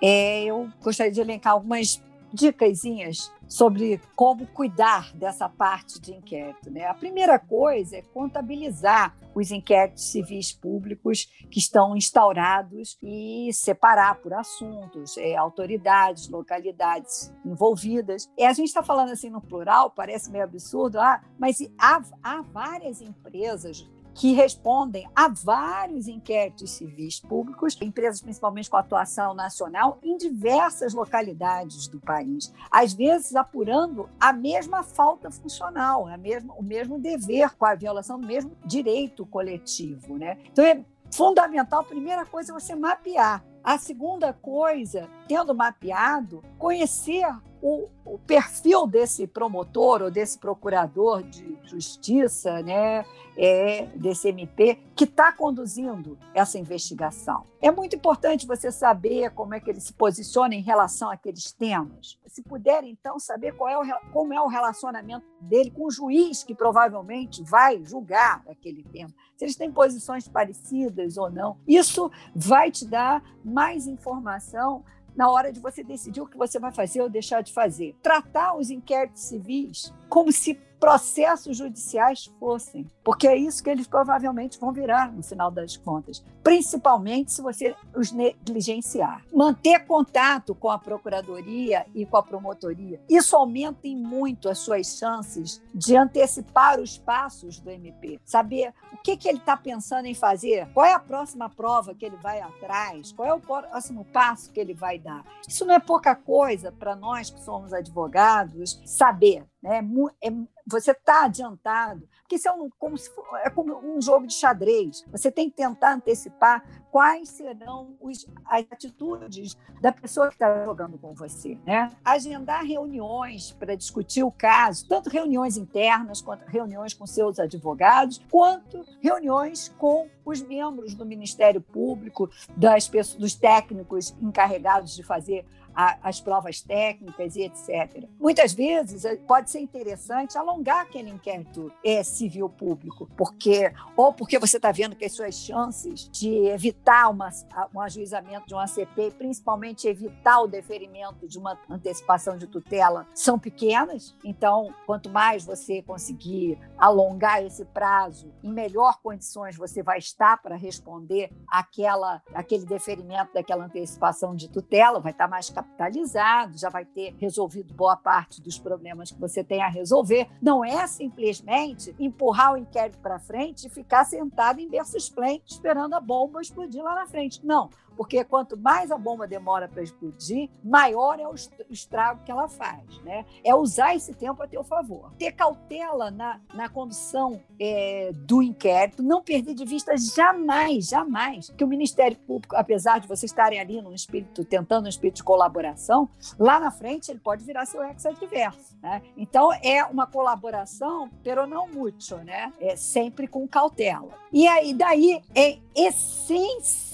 é, 0.00 0.44
eu 0.44 0.70
gostaria 0.82 1.12
de 1.12 1.20
elencar 1.20 1.52
algumas 1.52 2.02
dicasinhas 2.32 3.32
sobre 3.46 4.00
como 4.14 4.46
cuidar 4.46 5.14
dessa 5.14 5.48
parte 5.48 6.00
de 6.00 6.12
inquérito. 6.14 6.70
Né? 6.70 6.84
A 6.84 6.94
primeira 6.94 7.38
coisa 7.38 7.96
é 7.96 8.02
contabilizar 8.02 9.16
os 9.34 9.50
inquéritos 9.50 10.10
civis 10.10 10.52
públicos 10.52 11.26
que 11.50 11.58
estão 11.58 11.96
instaurados 11.96 12.98
e 13.02 13.50
separar 13.52 14.16
por 14.16 14.34
assuntos, 14.34 15.16
é, 15.16 15.36
autoridades, 15.36 16.28
localidades 16.28 17.32
envolvidas. 17.44 18.28
E 18.36 18.44
a 18.44 18.52
gente 18.52 18.68
está 18.68 18.82
falando 18.82 19.10
assim 19.10 19.30
no 19.30 19.40
plural, 19.40 19.90
parece 19.90 20.30
meio 20.30 20.44
absurdo, 20.44 21.00
ah, 21.00 21.22
mas 21.38 21.58
há, 21.78 22.02
há 22.22 22.42
várias 22.42 23.00
empresas 23.00 23.88
que 24.18 24.32
respondem 24.32 25.08
a 25.14 25.28
vários 25.28 26.08
inquéritos 26.08 26.72
civis 26.72 27.20
públicos, 27.20 27.78
empresas 27.80 28.20
principalmente 28.20 28.68
com 28.68 28.76
atuação 28.76 29.32
nacional, 29.32 30.00
em 30.02 30.16
diversas 30.16 30.92
localidades 30.92 31.86
do 31.86 32.00
país, 32.00 32.52
às 32.68 32.92
vezes 32.92 33.36
apurando 33.36 34.10
a 34.18 34.32
mesma 34.32 34.82
falta 34.82 35.30
funcional, 35.30 36.08
a 36.08 36.16
mesma, 36.16 36.52
o 36.54 36.64
mesmo 36.64 36.98
dever 36.98 37.54
com 37.54 37.64
a 37.64 37.76
violação 37.76 38.18
do 38.20 38.26
mesmo 38.26 38.56
direito 38.64 39.24
coletivo. 39.24 40.18
Né? 40.18 40.36
Então 40.50 40.64
é 40.64 40.84
fundamental, 41.12 41.82
a 41.82 41.84
primeira 41.84 42.26
coisa 42.26 42.52
você 42.52 42.74
mapear. 42.74 43.44
A 43.62 43.78
segunda 43.78 44.32
coisa, 44.32 45.08
tendo 45.28 45.54
mapeado, 45.54 46.42
conhecer 46.58 47.26
o, 47.60 47.88
o, 48.04 48.18
perfil 48.18 48.86
desse 48.86 49.26
promotor 49.26 50.02
ou 50.02 50.10
desse 50.10 50.38
procurador 50.38 51.22
de 51.22 51.58
justiça, 51.64 52.62
né, 52.62 53.04
é, 53.36 53.86
desse 53.94 54.28
MP, 54.28 54.78
que 54.94 55.04
está 55.04 55.32
conduzindo 55.32 56.18
essa 56.34 56.58
investigação. 56.58 57.44
É 57.60 57.70
muito 57.70 57.96
importante 57.96 58.46
você 58.46 58.70
saber 58.70 59.30
como 59.30 59.54
é 59.54 59.60
que 59.60 59.70
ele 59.70 59.80
se 59.80 59.92
posiciona 59.92 60.54
em 60.54 60.62
relação 60.62 61.10
àqueles 61.10 61.52
temas. 61.52 62.18
Se 62.26 62.42
puder, 62.42 62.84
então, 62.84 63.18
saber 63.18 63.54
qual 63.54 63.68
é 63.68 63.78
o, 63.78 64.00
como 64.12 64.32
é 64.32 64.40
o 64.40 64.46
relacionamento 64.46 65.26
dele 65.40 65.70
com 65.70 65.86
o 65.86 65.90
juiz 65.90 66.44
que 66.44 66.54
provavelmente 66.54 67.42
vai 67.42 67.84
julgar 67.84 68.42
aquele 68.48 68.82
tema, 68.84 69.12
se 69.36 69.44
eles 69.44 69.56
têm 69.56 69.70
posições 69.70 70.28
parecidas 70.28 71.16
ou 71.16 71.30
não. 71.30 71.58
Isso 71.66 72.10
vai 72.34 72.70
te 72.70 72.86
dar 72.86 73.22
mais 73.44 73.86
informação 73.86 74.84
na 75.18 75.28
hora 75.28 75.52
de 75.52 75.58
você 75.58 75.82
decidir 75.82 76.20
o 76.20 76.26
que 76.28 76.38
você 76.38 76.60
vai 76.60 76.70
fazer 76.70 77.02
ou 77.02 77.10
deixar 77.10 77.42
de 77.42 77.52
fazer. 77.52 77.96
Tratar 78.00 78.56
os 78.56 78.70
inquéritos 78.70 79.22
civis 79.22 79.92
como 80.08 80.30
se 80.30 80.54
processos 80.78 81.56
judiciais 81.56 82.30
fossem, 82.38 82.86
porque 83.04 83.26
é 83.26 83.36
isso 83.36 83.62
que 83.62 83.70
eles 83.70 83.86
provavelmente 83.86 84.58
vão 84.58 84.72
virar 84.72 85.12
no 85.12 85.22
final 85.22 85.50
das 85.50 85.76
contas, 85.76 86.24
principalmente 86.42 87.32
se 87.32 87.42
você 87.42 87.74
os 87.94 88.12
negligenciar. 88.12 89.24
Manter 89.32 89.84
contato 89.86 90.54
com 90.54 90.70
a 90.70 90.78
procuradoria 90.78 91.86
e 91.94 92.06
com 92.06 92.16
a 92.16 92.22
promotoria, 92.22 93.00
isso 93.08 93.36
aumenta 93.36 93.86
em 93.86 93.96
muito 93.96 94.48
as 94.48 94.58
suas 94.58 94.98
chances 94.98 95.60
de 95.74 95.96
antecipar 95.96 96.80
os 96.80 96.96
passos 96.96 97.58
do 97.58 97.70
MP, 97.70 98.20
saber 98.24 98.72
o 98.92 98.96
que, 98.98 99.16
que 99.16 99.28
ele 99.28 99.38
está 99.38 99.56
pensando 99.56 100.06
em 100.06 100.14
fazer, 100.14 100.68
qual 100.72 100.86
é 100.86 100.92
a 100.92 100.98
próxima 101.00 101.48
prova 101.48 101.94
que 101.94 102.04
ele 102.04 102.16
vai 102.16 102.40
atrás, 102.40 103.12
qual 103.12 103.28
é 103.28 103.34
o 103.34 103.40
próximo 103.40 104.04
passo 104.06 104.52
que 104.52 104.60
ele 104.60 104.74
vai 104.74 104.98
dar. 104.98 105.24
Isso 105.46 105.64
não 105.64 105.74
é 105.74 105.80
pouca 105.80 106.14
coisa 106.14 106.70
para 106.72 106.94
nós 106.94 107.30
que 107.30 107.40
somos 107.40 107.72
advogados 107.72 108.80
saber. 108.84 109.44
Né? 109.62 109.80
É, 110.20 110.32
você 110.70 110.90
está 110.90 111.24
adiantado, 111.24 112.06
porque 112.20 112.36
isso 112.36 112.46
é, 112.46 112.52
um, 112.52 112.68
como 112.78 112.96
se 112.98 113.08
for, 113.14 113.24
é 113.42 113.48
como 113.48 113.78
um 113.78 114.00
jogo 114.02 114.26
de 114.26 114.34
xadrez. 114.34 115.04
Você 115.10 115.30
tem 115.30 115.48
que 115.48 115.56
tentar 115.56 115.94
antecipar 115.94 116.62
quais 116.90 117.30
serão 117.30 117.96
os, 118.00 118.26
as 118.44 118.66
atitudes 118.70 119.56
da 119.80 119.92
pessoa 119.92 120.28
que 120.28 120.34
está 120.34 120.64
jogando 120.64 120.98
com 120.98 121.14
você. 121.14 121.58
Né? 121.64 121.90
Agendar 122.04 122.64
reuniões 122.64 123.52
para 123.52 123.74
discutir 123.74 124.22
o 124.22 124.30
caso, 124.30 124.86
tanto 124.86 125.08
reuniões 125.08 125.56
internas, 125.56 126.20
quanto 126.20 126.44
reuniões 126.46 126.92
com 126.92 127.06
seus 127.06 127.38
advogados, 127.38 128.20
quanto 128.30 128.84
reuniões 129.00 129.74
com 129.78 130.08
os 130.24 130.42
membros 130.42 130.94
do 130.94 131.06
Ministério 131.06 131.60
Público, 131.60 132.30
das 132.54 132.88
pessoas, 132.88 133.18
dos 133.18 133.34
técnicos 133.34 134.14
encarregados 134.20 134.94
de 134.94 135.02
fazer 135.02 135.46
a, 135.78 135.96
as 136.02 136.20
provas 136.20 136.60
técnicas 136.60 137.36
e 137.36 137.42
etc. 137.42 138.08
Muitas 138.18 138.52
vezes 138.52 139.04
eh, 139.04 139.14
pode 139.14 139.48
ser 139.48 139.60
interessante 139.60 140.36
alongar 140.36 140.80
aquele 140.80 141.08
inquérito 141.08 141.72
é, 141.84 142.02
civil 142.02 142.48
público, 142.48 143.08
porque 143.16 143.72
ou 143.96 144.12
porque 144.12 144.40
você 144.40 144.56
está 144.56 144.72
vendo 144.72 144.96
que 144.96 145.04
as 145.04 145.12
suas 145.12 145.36
chances 145.36 146.10
de 146.10 146.46
evitar 146.48 147.08
uma, 147.08 147.30
um 147.72 147.80
ajuizamento 147.80 148.48
de 148.48 148.56
um 148.56 148.58
ACP, 148.58 149.12
principalmente 149.16 149.86
evitar 149.86 150.40
o 150.40 150.48
deferimento 150.48 151.28
de 151.28 151.38
uma 151.38 151.56
antecipação 151.70 152.36
de 152.36 152.48
tutela, 152.48 153.06
são 153.14 153.38
pequenas. 153.38 154.16
Então, 154.24 154.74
quanto 154.84 155.08
mais 155.08 155.44
você 155.44 155.80
conseguir 155.80 156.58
alongar 156.76 157.40
esse 157.44 157.64
prazo, 157.64 158.34
em 158.42 158.52
melhor 158.52 159.00
condições 159.00 159.56
você 159.56 159.80
vai 159.80 159.98
estar 159.98 160.42
para 160.42 160.56
responder 160.56 161.30
aquela, 161.48 162.20
aquele 162.34 162.66
deferimento 162.66 163.32
daquela 163.32 163.66
antecipação 163.66 164.34
de 164.34 164.48
tutela, 164.48 164.98
vai 164.98 165.12
estar 165.12 165.28
mais 165.28 165.48
capaz 165.48 165.67
capitalizado, 165.68 166.58
já 166.58 166.68
vai 166.68 166.84
ter 166.84 167.14
resolvido 167.18 167.72
boa 167.74 167.96
parte 167.96 168.40
dos 168.40 168.58
problemas 168.58 169.10
que 169.10 169.20
você 169.20 169.44
tem 169.44 169.62
a 169.62 169.68
resolver. 169.68 170.28
Não 170.42 170.64
é 170.64 170.86
simplesmente 170.86 171.94
empurrar 171.98 172.54
o 172.54 172.56
inquérito 172.56 172.98
para 172.98 173.18
frente 173.18 173.66
e 173.66 173.70
ficar 173.70 174.04
sentado 174.04 174.60
em 174.60 174.68
berço 174.68 174.96
esplêndido 174.96 175.44
esperando 175.46 175.94
a 175.94 176.00
bomba 176.00 176.40
explodir 176.40 176.82
lá 176.82 176.94
na 176.94 177.06
frente. 177.06 177.44
Não 177.44 177.70
porque 177.98 178.22
quanto 178.22 178.56
mais 178.56 178.92
a 178.92 178.96
bomba 178.96 179.26
demora 179.26 179.66
para 179.66 179.82
explodir, 179.82 180.48
maior 180.62 181.18
é 181.18 181.26
o 181.26 181.34
estrago 181.68 182.22
que 182.24 182.30
ela 182.30 182.48
faz. 182.48 182.84
Né? 183.02 183.26
É 183.42 183.52
usar 183.56 183.96
esse 183.96 184.14
tempo 184.14 184.40
a 184.40 184.46
teu 184.46 184.62
favor. 184.62 185.12
Ter 185.18 185.32
cautela 185.32 186.08
na, 186.08 186.40
na 186.54 186.68
condução 186.68 187.42
é, 187.58 188.12
do 188.14 188.40
inquérito, 188.40 189.02
não 189.02 189.20
perder 189.20 189.52
de 189.52 189.64
vista 189.64 189.96
jamais, 189.96 190.86
jamais, 190.86 191.50
que 191.50 191.64
o 191.64 191.66
Ministério 191.66 192.16
Público, 192.18 192.54
apesar 192.54 193.00
de 193.00 193.08
vocês 193.08 193.32
estarem 193.32 193.58
ali 193.58 193.82
num 193.82 193.92
espírito, 193.92 194.44
tentando 194.44 194.86
um 194.86 194.88
espírito 194.88 195.16
de 195.16 195.24
colaboração, 195.24 196.08
lá 196.38 196.60
na 196.60 196.70
frente 196.70 197.10
ele 197.10 197.18
pode 197.18 197.44
virar 197.44 197.66
seu 197.66 197.82
ex-adverso. 197.82 198.78
Né? 198.80 199.02
Então, 199.16 199.52
é 199.60 199.84
uma 199.84 200.06
colaboração, 200.06 201.10
pero 201.24 201.48
não 201.48 201.66
muito, 201.66 202.16
né? 202.18 202.52
É 202.60 202.76
sempre 202.76 203.26
com 203.26 203.48
cautela. 203.48 204.16
E 204.32 204.46
aí, 204.46 204.72
daí, 204.72 205.20
é 205.34 205.58
essencial 205.74 206.87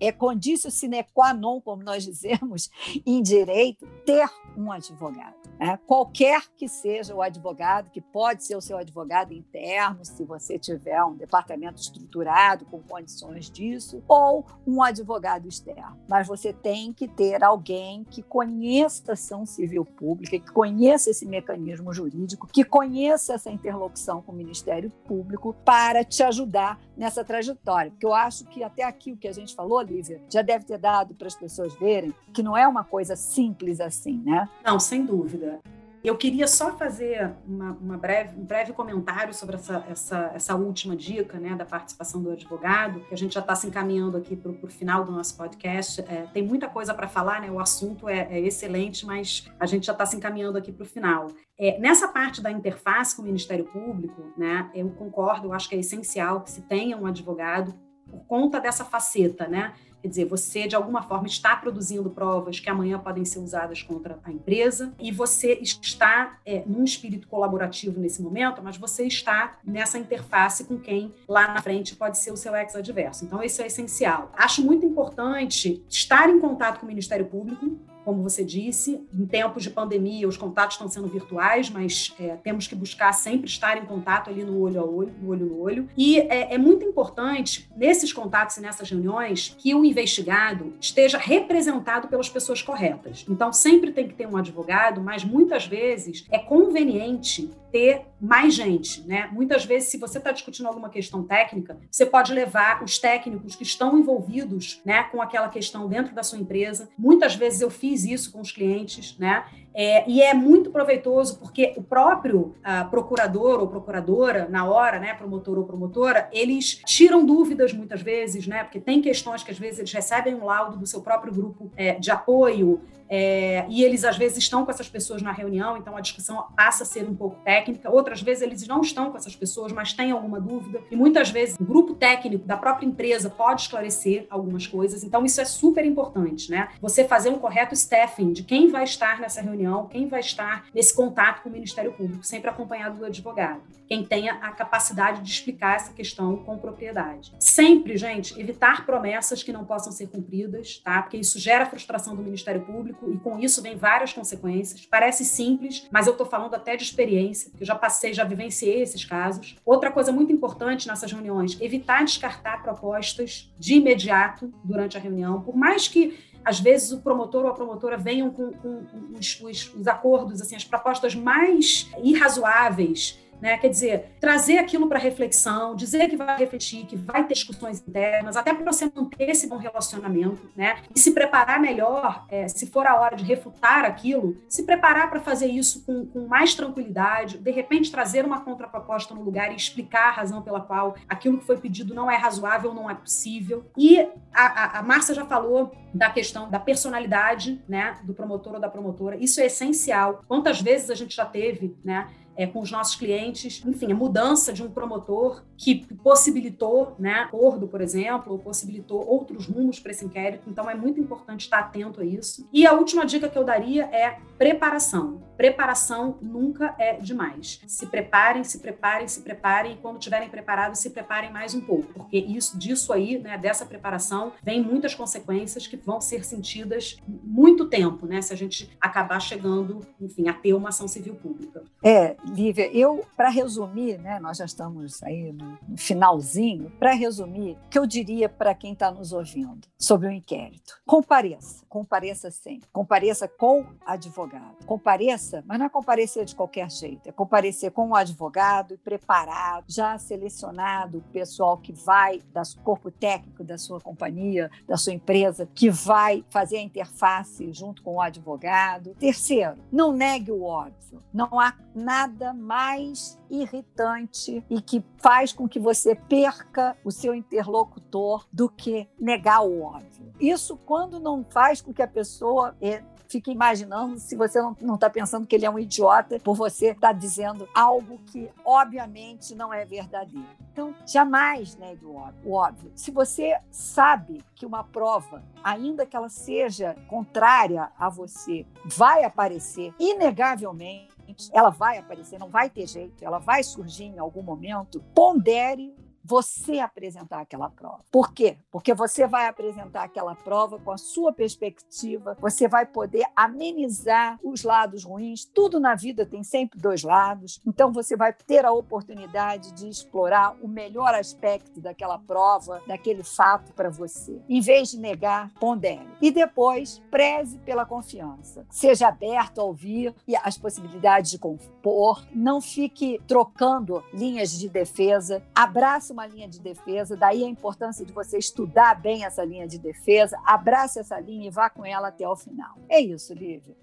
é 0.00 0.12
condício 0.12 0.70
sine 0.70 1.04
qua 1.14 1.34
non, 1.34 1.60
como 1.60 1.82
nós 1.82 2.04
dizemos 2.04 2.70
em 3.04 3.22
direito, 3.22 3.86
ter 4.04 4.28
um 4.56 4.70
advogado. 4.70 5.34
Né? 5.58 5.78
Qualquer 5.86 6.42
que 6.56 6.68
seja 6.68 7.14
o 7.14 7.22
advogado, 7.22 7.90
que 7.90 8.00
pode 8.00 8.44
ser 8.44 8.56
o 8.56 8.60
seu 8.60 8.76
advogado 8.76 9.32
interno, 9.32 10.04
se 10.04 10.24
você 10.24 10.58
tiver 10.58 11.02
um 11.04 11.14
departamento 11.14 11.80
estruturado 11.80 12.64
com 12.66 12.80
condições 12.80 13.50
disso, 13.50 14.02
ou 14.08 14.44
um 14.66 14.82
advogado 14.82 15.48
externo. 15.48 15.98
Mas 16.08 16.26
você 16.26 16.52
tem 16.52 16.92
que 16.92 17.06
ter 17.06 17.42
alguém 17.42 18.04
que 18.04 18.22
conheça 18.22 19.02
a 19.08 19.12
ação 19.12 19.46
civil 19.46 19.84
pública, 19.84 20.38
que 20.38 20.52
conheça 20.52 21.10
esse 21.10 21.26
mecanismo 21.26 21.92
jurídico, 21.92 22.48
que 22.48 22.64
conheça 22.64 23.34
essa 23.34 23.50
interlocução 23.50 24.22
com 24.22 24.32
o 24.32 24.34
Ministério 24.34 24.90
Público 25.06 25.54
para 25.64 26.04
te 26.04 26.22
ajudar 26.22 26.80
nessa 26.96 27.24
trajetória. 27.24 27.90
Porque 27.90 28.06
eu 28.06 28.14
acho 28.14 28.44
que 28.46 28.62
até 28.62 28.84
aqui 28.84 29.12
o 29.12 29.16
que 29.16 29.28
a 29.28 29.32
gente 29.32 29.54
falou, 29.54 29.80
Lívia, 29.80 30.20
já 30.28 30.42
deve 30.42 30.64
ter 30.64 30.78
dado 30.78 31.14
para 31.14 31.26
as 31.26 31.34
pessoas 31.34 31.74
verem 31.74 32.14
que 32.32 32.42
não 32.42 32.56
é 32.56 32.66
uma 32.66 32.84
coisa 32.84 33.16
simples 33.16 33.80
assim, 33.80 34.22
né? 34.24 34.48
Não, 34.64 34.78
sem 34.78 35.04
dúvida. 35.04 35.60
Eu 36.04 36.16
queria 36.16 36.48
só 36.48 36.76
fazer 36.76 37.32
uma, 37.46 37.72
uma 37.80 37.96
breve, 37.96 38.36
um 38.36 38.44
breve 38.44 38.72
comentário 38.72 39.32
sobre 39.32 39.54
essa, 39.54 39.84
essa, 39.88 40.32
essa 40.34 40.56
última 40.56 40.96
dica 40.96 41.38
né, 41.38 41.54
da 41.54 41.64
participação 41.64 42.20
do 42.20 42.32
advogado, 42.32 43.00
que 43.06 43.14
a 43.14 43.16
gente 43.16 43.34
já 43.34 43.40
está 43.40 43.54
se 43.54 43.68
encaminhando 43.68 44.16
aqui 44.16 44.34
para 44.34 44.50
o 44.50 44.66
final 44.66 45.04
do 45.04 45.12
nosso 45.12 45.36
podcast. 45.36 46.00
É, 46.00 46.26
tem 46.32 46.42
muita 46.42 46.68
coisa 46.68 46.92
para 46.92 47.06
falar, 47.06 47.40
né, 47.40 47.48
o 47.52 47.60
assunto 47.60 48.08
é, 48.08 48.26
é, 48.32 48.40
excelente, 48.40 49.06
mas 49.06 49.48
a 49.60 49.66
gente 49.66 49.86
já 49.86 49.92
está 49.92 50.04
se 50.04 50.16
encaminhando 50.16 50.58
aqui 50.58 50.72
para 50.72 50.82
o 50.82 50.86
final. 50.86 51.28
É, 51.56 51.78
nessa 51.78 52.08
parte 52.08 52.42
da 52.42 52.50
interface 52.50 53.14
com 53.14 53.22
o 53.22 53.24
Ministério 53.24 53.66
Público, 53.66 54.32
né, 54.36 54.68
eu 54.74 54.90
concordo, 54.90 55.46
eu 55.46 55.52
acho 55.52 55.68
que 55.68 55.76
é 55.76 55.78
essencial 55.78 56.40
que 56.40 56.50
se 56.50 56.62
tenha 56.62 56.96
um 56.96 57.06
advogado 57.06 57.72
por 58.10 58.26
conta 58.26 58.60
dessa 58.60 58.84
faceta, 58.84 59.46
né? 59.46 59.72
Quer 60.02 60.08
dizer, 60.08 60.24
você 60.24 60.66
de 60.66 60.74
alguma 60.74 61.02
forma 61.02 61.28
está 61.28 61.54
produzindo 61.54 62.10
provas 62.10 62.58
que 62.58 62.68
amanhã 62.68 62.98
podem 62.98 63.24
ser 63.24 63.38
usadas 63.38 63.82
contra 63.82 64.18
a 64.24 64.32
empresa 64.32 64.92
e 64.98 65.12
você 65.12 65.60
está 65.62 66.38
é, 66.44 66.64
num 66.66 66.82
espírito 66.82 67.28
colaborativo 67.28 68.00
nesse 68.00 68.20
momento, 68.20 68.60
mas 68.62 68.76
você 68.76 69.06
está 69.06 69.58
nessa 69.64 69.98
interface 69.98 70.64
com 70.64 70.76
quem 70.76 71.14
lá 71.28 71.54
na 71.54 71.62
frente 71.62 71.94
pode 71.94 72.18
ser 72.18 72.32
o 72.32 72.36
seu 72.36 72.54
ex-adverso. 72.56 73.24
Então, 73.24 73.40
isso 73.42 73.62
é 73.62 73.66
essencial. 73.66 74.32
Acho 74.36 74.60
muito 74.62 74.84
importante 74.84 75.84
estar 75.88 76.28
em 76.28 76.40
contato 76.40 76.80
com 76.80 76.86
o 76.86 76.88
Ministério 76.88 77.26
Público, 77.26 77.78
como 78.04 78.22
você 78.22 78.44
disse, 78.44 79.00
em 79.12 79.26
tempos 79.26 79.62
de 79.62 79.70
pandemia, 79.70 80.26
os 80.26 80.36
contatos 80.36 80.74
estão 80.74 80.88
sendo 80.88 81.08
virtuais, 81.08 81.70
mas 81.70 82.14
é, 82.18 82.36
temos 82.36 82.66
que 82.66 82.74
buscar 82.74 83.12
sempre 83.12 83.48
estar 83.48 83.76
em 83.76 83.84
contato 83.84 84.30
ali 84.30 84.44
no 84.44 84.60
olho 84.60 84.80
a 84.80 84.84
olho, 84.84 85.12
no 85.20 85.30
olho 85.30 85.46
no 85.46 85.60
olho. 85.60 85.88
E 85.96 86.18
é, 86.18 86.54
é 86.54 86.58
muito 86.58 86.84
importante, 86.84 87.68
nesses 87.76 88.12
contatos 88.12 88.56
e 88.56 88.60
nessas 88.60 88.90
reuniões, 88.90 89.54
que 89.58 89.74
o 89.74 89.84
investigado 89.84 90.74
esteja 90.80 91.18
representado 91.18 92.08
pelas 92.08 92.28
pessoas 92.28 92.62
corretas. 92.62 93.24
Então, 93.28 93.52
sempre 93.52 93.92
tem 93.92 94.08
que 94.08 94.14
ter 94.14 94.26
um 94.26 94.36
advogado, 94.36 95.00
mas 95.00 95.24
muitas 95.24 95.66
vezes 95.66 96.26
é 96.30 96.38
conveniente 96.38 97.50
ter 97.72 98.02
mais 98.20 98.54
gente, 98.54 99.00
né? 99.02 99.28
Muitas 99.32 99.64
vezes, 99.64 99.88
se 99.88 99.96
você 99.96 100.18
está 100.18 100.30
discutindo 100.30 100.66
alguma 100.66 100.90
questão 100.90 101.24
técnica, 101.24 101.78
você 101.90 102.04
pode 102.04 102.32
levar 102.32 102.84
os 102.84 102.98
técnicos 102.98 103.56
que 103.56 103.62
estão 103.62 103.98
envolvidos, 103.98 104.80
né, 104.84 105.04
com 105.04 105.20
aquela 105.20 105.48
questão 105.48 105.88
dentro 105.88 106.14
da 106.14 106.22
sua 106.22 106.38
empresa. 106.38 106.90
Muitas 106.96 107.34
vezes 107.34 107.62
eu 107.62 107.70
fiz 107.70 108.04
isso 108.04 108.30
com 108.30 108.40
os 108.40 108.52
clientes, 108.52 109.16
né? 109.18 109.44
É, 109.74 110.08
e 110.08 110.22
é 110.22 110.34
muito 110.34 110.70
proveitoso 110.70 111.38
porque 111.38 111.72
o 111.76 111.82
próprio 111.82 112.54
uh, 112.58 112.88
procurador 112.90 113.60
ou 113.60 113.68
procuradora, 113.68 114.48
na 114.48 114.64
hora, 114.64 114.98
né, 114.98 115.14
promotor 115.14 115.58
ou 115.58 115.64
promotora, 115.64 116.28
eles 116.32 116.80
tiram 116.86 117.24
dúvidas 117.24 117.72
muitas 117.72 118.02
vezes, 118.02 118.46
né, 118.46 118.64
porque 118.64 118.80
tem 118.80 119.00
questões 119.00 119.42
que 119.42 119.50
às 119.50 119.58
vezes 119.58 119.78
eles 119.78 119.92
recebem 119.92 120.34
um 120.34 120.44
laudo 120.44 120.76
do 120.76 120.86
seu 120.86 121.00
próprio 121.00 121.32
grupo 121.32 121.70
é, 121.76 121.94
de 121.94 122.10
apoio 122.10 122.80
é, 123.14 123.66
e 123.68 123.84
eles 123.84 124.04
às 124.04 124.16
vezes 124.16 124.38
estão 124.38 124.64
com 124.64 124.70
essas 124.70 124.88
pessoas 124.88 125.20
na 125.20 125.32
reunião, 125.32 125.76
então 125.76 125.94
a 125.94 126.00
discussão 126.00 126.46
passa 126.56 126.82
a 126.82 126.86
ser 126.86 127.06
um 127.06 127.14
pouco 127.14 127.36
técnica. 127.44 127.90
Outras 127.90 128.22
vezes 128.22 128.42
eles 128.42 128.66
não 128.66 128.80
estão 128.80 129.10
com 129.10 129.18
essas 129.18 129.36
pessoas, 129.36 129.70
mas 129.70 129.92
têm 129.92 130.12
alguma 130.12 130.40
dúvida. 130.40 130.80
E 130.90 130.96
muitas 130.96 131.28
vezes 131.28 131.58
o 131.60 131.64
grupo 131.64 131.92
técnico 131.92 132.46
da 132.46 132.56
própria 132.56 132.86
empresa 132.86 133.28
pode 133.28 133.60
esclarecer 133.60 134.26
algumas 134.30 134.66
coisas. 134.66 135.04
Então 135.04 135.26
isso 135.26 135.42
é 135.42 135.44
super 135.44 135.84
importante, 135.84 136.50
né? 136.50 136.70
Você 136.80 137.04
fazer 137.04 137.28
um 137.28 137.38
correto 137.38 137.74
staffing 137.74 138.32
de 138.32 138.44
quem 138.44 138.68
vai 138.68 138.84
estar 138.84 139.20
nessa 139.20 139.42
reunião 139.42 139.61
reunião, 139.62 139.86
quem 139.86 140.08
vai 140.08 140.20
estar 140.20 140.66
nesse 140.74 140.94
contato 140.94 141.42
com 141.42 141.48
o 141.48 141.52
Ministério 141.52 141.92
Público, 141.92 142.24
sempre 142.24 142.50
acompanhado 142.50 142.98
do 142.98 143.04
advogado, 143.04 143.62
quem 143.86 144.04
tenha 144.04 144.34
a 144.34 144.50
capacidade 144.50 145.22
de 145.22 145.30
explicar 145.30 145.76
essa 145.76 145.92
questão 145.92 146.36
com 146.36 146.58
propriedade. 146.58 147.32
Sempre, 147.38 147.96
gente, 147.96 148.38
evitar 148.40 148.84
promessas 148.84 149.42
que 149.42 149.52
não 149.52 149.64
possam 149.64 149.92
ser 149.92 150.08
cumpridas, 150.08 150.78
tá? 150.78 151.02
Porque 151.02 151.18
isso 151.18 151.38
gera 151.38 151.66
frustração 151.66 152.16
do 152.16 152.22
Ministério 152.22 152.62
Público 152.62 153.10
e 153.12 153.18
com 153.18 153.38
isso 153.38 153.62
vem 153.62 153.76
várias 153.76 154.12
consequências. 154.12 154.86
Parece 154.86 155.24
simples, 155.24 155.86
mas 155.90 156.06
eu 156.06 156.12
estou 156.12 156.26
falando 156.26 156.54
até 156.54 156.76
de 156.76 156.82
experiência, 156.82 157.50
porque 157.50 157.62
eu 157.62 157.66
já 157.66 157.74
passei, 157.74 158.12
já 158.12 158.24
vivenciei 158.24 158.82
esses 158.82 159.04
casos. 159.04 159.56
Outra 159.64 159.90
coisa 159.90 160.10
muito 160.10 160.32
importante 160.32 160.88
nessas 160.88 161.12
reuniões, 161.12 161.60
evitar 161.60 162.04
descartar 162.04 162.62
propostas 162.62 163.52
de 163.58 163.74
imediato 163.74 164.52
durante 164.64 164.96
a 164.96 165.00
reunião, 165.00 165.40
por 165.42 165.56
mais 165.56 165.86
que 165.86 166.31
às 166.44 166.60
vezes 166.60 166.92
o 166.92 167.00
promotor 167.00 167.44
ou 167.44 167.50
a 167.50 167.54
promotora 167.54 167.96
venham 167.96 168.30
com, 168.30 168.52
com, 168.52 168.84
os, 169.18 169.40
os, 169.40 169.74
os, 169.74 169.86
acordos, 169.86 170.40
assim, 170.40 170.56
as 170.56 170.64
propostas 170.64 171.14
mais 171.14 171.88
irrazoáveis, 172.02 173.18
né? 173.42 173.58
Quer 173.58 173.68
dizer, 173.68 174.16
trazer 174.20 174.58
aquilo 174.58 174.88
para 174.88 175.00
reflexão, 175.00 175.74
dizer 175.74 176.08
que 176.08 176.16
vai 176.16 176.38
refletir, 176.38 176.86
que 176.86 176.94
vai 176.94 177.26
ter 177.26 177.34
discussões 177.34 177.82
internas, 177.86 178.36
até 178.36 178.54
para 178.54 178.72
você 178.72 178.90
manter 178.94 179.28
esse 179.28 179.48
bom 179.48 179.56
relacionamento, 179.56 180.48
né? 180.54 180.76
E 180.94 181.00
se 181.00 181.10
preparar 181.10 181.60
melhor, 181.60 182.24
é, 182.28 182.46
se 182.46 182.68
for 182.68 182.86
a 182.86 182.94
hora 182.94 183.16
de 183.16 183.24
refutar 183.24 183.84
aquilo, 183.84 184.40
se 184.48 184.62
preparar 184.62 185.10
para 185.10 185.18
fazer 185.18 185.48
isso 185.48 185.84
com, 185.84 186.06
com 186.06 186.28
mais 186.28 186.54
tranquilidade, 186.54 187.38
de 187.38 187.50
repente 187.50 187.90
trazer 187.90 188.24
uma 188.24 188.40
contraproposta 188.40 189.12
no 189.12 189.22
lugar 189.22 189.50
e 189.50 189.56
explicar 189.56 190.10
a 190.10 190.12
razão 190.12 190.40
pela 190.40 190.60
qual 190.60 190.94
aquilo 191.08 191.38
que 191.38 191.44
foi 191.44 191.56
pedido 191.56 191.92
não 191.92 192.08
é 192.08 192.16
razoável, 192.16 192.72
não 192.72 192.88
é 192.88 192.94
possível. 192.94 193.66
E 193.76 193.98
a, 194.32 194.46
a, 194.46 194.78
a 194.78 194.82
Márcia 194.82 195.16
já 195.16 195.24
falou 195.24 195.72
da 195.92 196.10
questão 196.10 196.48
da 196.48 196.58
personalidade, 196.58 197.62
né, 197.68 197.98
do 198.04 198.14
promotor 198.14 198.54
ou 198.54 198.60
da 198.60 198.68
promotora. 198.68 199.16
Isso 199.16 199.40
é 199.40 199.46
essencial. 199.46 200.22
Quantas 200.28 200.60
vezes 200.60 200.90
a 200.90 200.94
gente 200.94 201.14
já 201.14 201.26
teve, 201.26 201.76
né, 201.84 202.08
é, 202.36 202.46
com 202.46 202.60
os 202.60 202.70
nossos 202.70 202.94
clientes, 202.94 203.62
enfim, 203.66 203.92
a 203.92 203.94
mudança 203.94 204.52
de 204.52 204.62
um 204.62 204.70
promotor 204.70 205.44
que 205.56 205.86
possibilitou, 206.02 206.94
né, 206.98 207.14
acordo, 207.14 207.68
por 207.68 207.80
exemplo, 207.80 208.32
ou 208.32 208.38
possibilitou 208.38 209.06
outros 209.06 209.46
rumos 209.46 209.78
para 209.78 209.92
esse 209.92 210.04
inquérito. 210.04 210.48
Então, 210.48 210.68
é 210.68 210.74
muito 210.74 211.00
importante 211.00 211.42
estar 211.42 211.58
atento 211.58 212.00
a 212.00 212.04
isso. 212.04 212.48
E 212.52 212.66
a 212.66 212.72
última 212.72 213.04
dica 213.04 213.28
que 213.28 213.38
eu 213.38 213.44
daria 213.44 213.84
é 213.84 214.18
preparação. 214.38 215.22
Preparação 215.42 216.18
nunca 216.22 216.72
é 216.78 216.94
demais. 216.94 217.60
Se 217.66 217.86
preparem, 217.86 218.44
se 218.44 218.60
preparem, 218.60 219.08
se 219.08 219.22
preparem, 219.22 219.72
e 219.72 219.76
quando 219.76 219.98
estiverem 219.98 220.28
preparados, 220.28 220.78
se 220.78 220.90
preparem 220.90 221.32
mais 221.32 221.52
um 221.52 221.60
pouco, 221.60 221.92
porque 221.94 222.16
isso, 222.16 222.56
disso 222.56 222.92
aí, 222.92 223.18
né, 223.18 223.36
dessa 223.36 223.66
preparação, 223.66 224.34
vem 224.40 224.62
muitas 224.62 224.94
consequências 224.94 225.66
que 225.66 225.76
vão 225.76 226.00
ser 226.00 226.24
sentidas 226.24 226.96
muito 227.08 227.68
tempo, 227.68 228.06
né, 228.06 228.22
se 228.22 228.32
a 228.32 228.36
gente 228.36 228.70
acabar 228.80 229.18
chegando, 229.18 229.80
enfim, 230.00 230.28
a 230.28 230.32
ter 230.32 230.54
uma 230.54 230.68
ação 230.68 230.86
civil 230.86 231.16
pública. 231.16 231.64
É, 231.82 232.14
Lívia, 232.24 232.70
eu, 232.72 233.04
para 233.16 233.28
resumir, 233.28 233.98
né, 233.98 234.20
nós 234.20 234.38
já 234.38 234.44
estamos 234.44 235.02
aí 235.02 235.32
no, 235.32 235.58
finalzinho, 235.76 236.70
para 236.78 236.92
resumir, 236.92 237.58
o 237.66 237.68
que 237.68 237.78
eu 237.80 237.84
diria 237.84 238.28
para 238.28 238.54
quem 238.54 238.74
está 238.74 238.92
nos 238.92 239.12
ouvindo 239.12 239.66
sobre 239.76 240.06
o 240.06 240.12
inquérito? 240.12 240.80
Compareça, 240.86 241.64
compareça 241.68 242.30
sempre, 242.30 242.68
compareça 242.72 243.26
com 243.26 243.66
advogado, 243.84 244.64
compareça, 244.64 245.31
mas 245.46 245.58
não 245.58 245.66
é 245.66 245.68
comparecer 245.68 246.24
de 246.24 246.34
qualquer 246.34 246.70
jeito, 246.70 247.08
é 247.08 247.12
comparecer 247.12 247.70
com 247.70 247.90
o 247.90 247.94
advogado 247.94 248.78
preparado, 248.78 249.64
já 249.68 249.96
selecionado 249.98 250.98
o 250.98 251.12
pessoal 251.12 251.56
que 251.56 251.72
vai, 251.72 252.18
do 252.18 252.62
corpo 252.62 252.90
técnico 252.90 253.44
da 253.44 253.56
sua 253.56 253.80
companhia, 253.80 254.50
da 254.66 254.76
sua 254.76 254.92
empresa, 254.92 255.48
que 255.54 255.70
vai 255.70 256.24
fazer 256.28 256.56
a 256.58 256.62
interface 256.62 257.52
junto 257.52 257.82
com 257.82 257.96
o 257.96 258.00
advogado. 258.00 258.94
Terceiro, 258.98 259.56
não 259.70 259.92
negue 259.92 260.30
o 260.30 260.42
óbvio, 260.42 261.02
não 261.12 261.40
há 261.40 261.54
nada 261.74 262.34
mais 262.34 263.18
irritante 263.32 264.44
e 264.50 264.60
que 264.60 264.84
faz 264.98 265.32
com 265.32 265.48
que 265.48 265.58
você 265.58 265.94
perca 265.94 266.76
o 266.84 266.90
seu 266.90 267.14
interlocutor 267.14 268.26
do 268.30 268.48
que 268.48 268.86
negar 269.00 269.40
o 269.42 269.62
óbvio. 269.62 270.12
Isso 270.20 270.56
quando 270.56 271.00
não 271.00 271.24
faz 271.24 271.60
com 271.60 271.72
que 271.72 271.82
a 271.82 271.88
pessoa 271.88 272.54
eh, 272.60 272.82
fique 273.12 273.30
imaginando 273.30 273.98
se 273.98 274.16
você 274.16 274.40
não 274.60 274.74
está 274.74 274.88
pensando 274.88 275.26
que 275.26 275.36
ele 275.36 275.44
é 275.44 275.50
um 275.50 275.58
idiota 275.58 276.18
por 276.20 276.34
você 276.34 276.68
estar 276.68 276.88
tá 276.88 276.92
dizendo 276.92 277.46
algo 277.54 277.98
que 278.06 278.30
obviamente 278.44 279.34
não 279.34 279.52
é 279.52 279.64
verdadeiro. 279.64 280.26
Então, 280.52 280.74
jamais 280.86 281.56
negue 281.56 281.84
o 281.86 282.32
óbvio. 282.32 282.72
Se 282.74 282.90
você 282.90 283.38
sabe 283.50 284.22
que 284.34 284.44
uma 284.44 284.62
prova, 284.62 285.22
ainda 285.42 285.86
que 285.86 285.96
ela 285.96 286.10
seja 286.10 286.76
contrária 286.88 287.70
a 287.78 287.88
você, 287.88 288.46
vai 288.64 289.04
aparecer 289.04 289.74
inegavelmente 289.78 290.91
ela 291.32 291.50
vai 291.50 291.78
aparecer, 291.78 292.18
não 292.18 292.28
vai 292.28 292.48
ter 292.48 292.66
jeito, 292.66 293.04
ela 293.04 293.18
vai 293.18 293.42
surgir 293.42 293.84
em 293.84 293.98
algum 293.98 294.22
momento. 294.22 294.80
Pondere 294.94 295.74
você 296.04 296.58
apresentar 296.58 297.20
aquela 297.20 297.48
prova. 297.48 297.84
Por 297.90 298.12
quê? 298.12 298.36
Porque 298.50 298.74
você 298.74 299.06
vai 299.06 299.28
apresentar 299.28 299.84
aquela 299.84 300.14
prova 300.14 300.58
com 300.58 300.70
a 300.70 300.78
sua 300.78 301.12
perspectiva, 301.12 302.16
você 302.20 302.48
vai 302.48 302.66
poder 302.66 303.04
amenizar 303.14 304.18
os 304.22 304.42
lados 304.42 304.84
ruins. 304.84 305.24
Tudo 305.24 305.60
na 305.60 305.74
vida 305.74 306.04
tem 306.04 306.22
sempre 306.22 306.58
dois 306.58 306.82
lados. 306.82 307.40
Então 307.46 307.72
você 307.72 307.96
vai 307.96 308.12
ter 308.12 308.44
a 308.44 308.52
oportunidade 308.52 309.52
de 309.52 309.68
explorar 309.68 310.36
o 310.42 310.48
melhor 310.48 310.94
aspecto 310.94 311.60
daquela 311.60 311.98
prova, 311.98 312.62
daquele 312.66 313.02
fato 313.02 313.52
para 313.52 313.70
você. 313.70 314.20
Em 314.28 314.40
vez 314.40 314.70
de 314.70 314.78
negar, 314.78 315.32
pondere. 315.38 315.86
E 316.00 316.10
depois, 316.10 316.82
preze 316.90 317.38
pela 317.38 317.64
confiança. 317.64 318.44
Seja 318.50 318.88
aberto 318.88 319.40
a 319.40 319.44
ouvir 319.44 319.94
e 320.06 320.16
as 320.16 320.36
possibilidades 320.36 321.10
de 321.10 321.18
compor. 321.18 322.04
Não 322.12 322.40
fique 322.40 323.00
trocando 323.06 323.82
linhas 323.92 324.32
de 324.32 324.48
defesa. 324.48 325.22
Abrace 325.34 325.91
uma 325.92 326.06
linha 326.06 326.28
de 326.28 326.40
defesa, 326.40 326.96
daí 326.96 327.24
a 327.24 327.28
importância 327.28 327.84
de 327.84 327.92
você 327.92 328.18
estudar 328.18 328.80
bem 328.80 329.04
essa 329.04 329.24
linha 329.24 329.46
de 329.46 329.58
defesa, 329.58 330.18
abrace 330.24 330.78
essa 330.78 330.98
linha 330.98 331.28
e 331.28 331.30
vá 331.30 331.48
com 331.48 331.64
ela 331.64 331.88
até 331.88 332.08
o 332.08 332.16
final. 332.16 332.56
É 332.68 332.80
isso, 332.80 333.14
Lívia. 333.14 333.54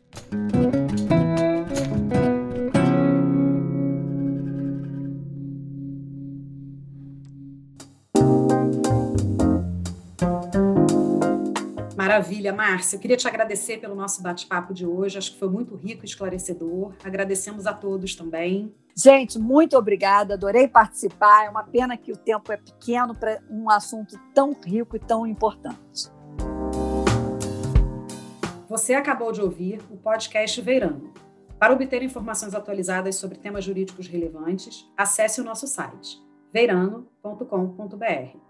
Maravilha, 12.10 12.52
Márcia. 12.52 12.96
Eu 12.96 13.00
queria 13.00 13.16
te 13.16 13.28
agradecer 13.28 13.78
pelo 13.78 13.94
nosso 13.94 14.24
bate-papo 14.24 14.74
de 14.74 14.84
hoje. 14.84 15.16
Acho 15.16 15.32
que 15.32 15.38
foi 15.38 15.48
muito 15.48 15.76
rico 15.76 16.04
e 16.04 16.08
esclarecedor. 16.08 16.96
Agradecemos 17.04 17.68
a 17.68 17.74
todos 17.74 18.16
também. 18.16 18.74
Gente, 18.96 19.38
muito 19.38 19.78
obrigada. 19.78 20.34
Adorei 20.34 20.68
participar. 20.68 21.46
É 21.46 21.50
uma 21.52 21.64
pena 21.64 21.96
que 21.96 22.12
o 22.12 22.18
tempo 22.18 22.52
é 22.52 22.58
pequeno 22.58 23.14
para 23.14 23.40
um 23.48 23.70
assunto 23.70 24.20
tão 24.34 24.58
rico 24.60 24.96
e 24.96 25.00
tão 25.00 25.28
importante. 25.28 26.10
Você 28.68 28.96
acabou 28.96 29.32
de 29.32 29.42
ouvir 29.44 29.80
o 29.92 29.96
podcast 29.96 30.60
Veirano. 30.62 31.14
Para 31.60 31.74
obter 31.74 32.02
informações 32.02 32.56
atualizadas 32.56 33.18
sobre 33.18 33.38
temas 33.38 33.64
jurídicos 33.64 34.08
relevantes, 34.08 34.92
acesse 34.98 35.40
o 35.42 35.44
nosso 35.44 35.68
site 35.68 36.20
veirano.com.br. 36.52 38.49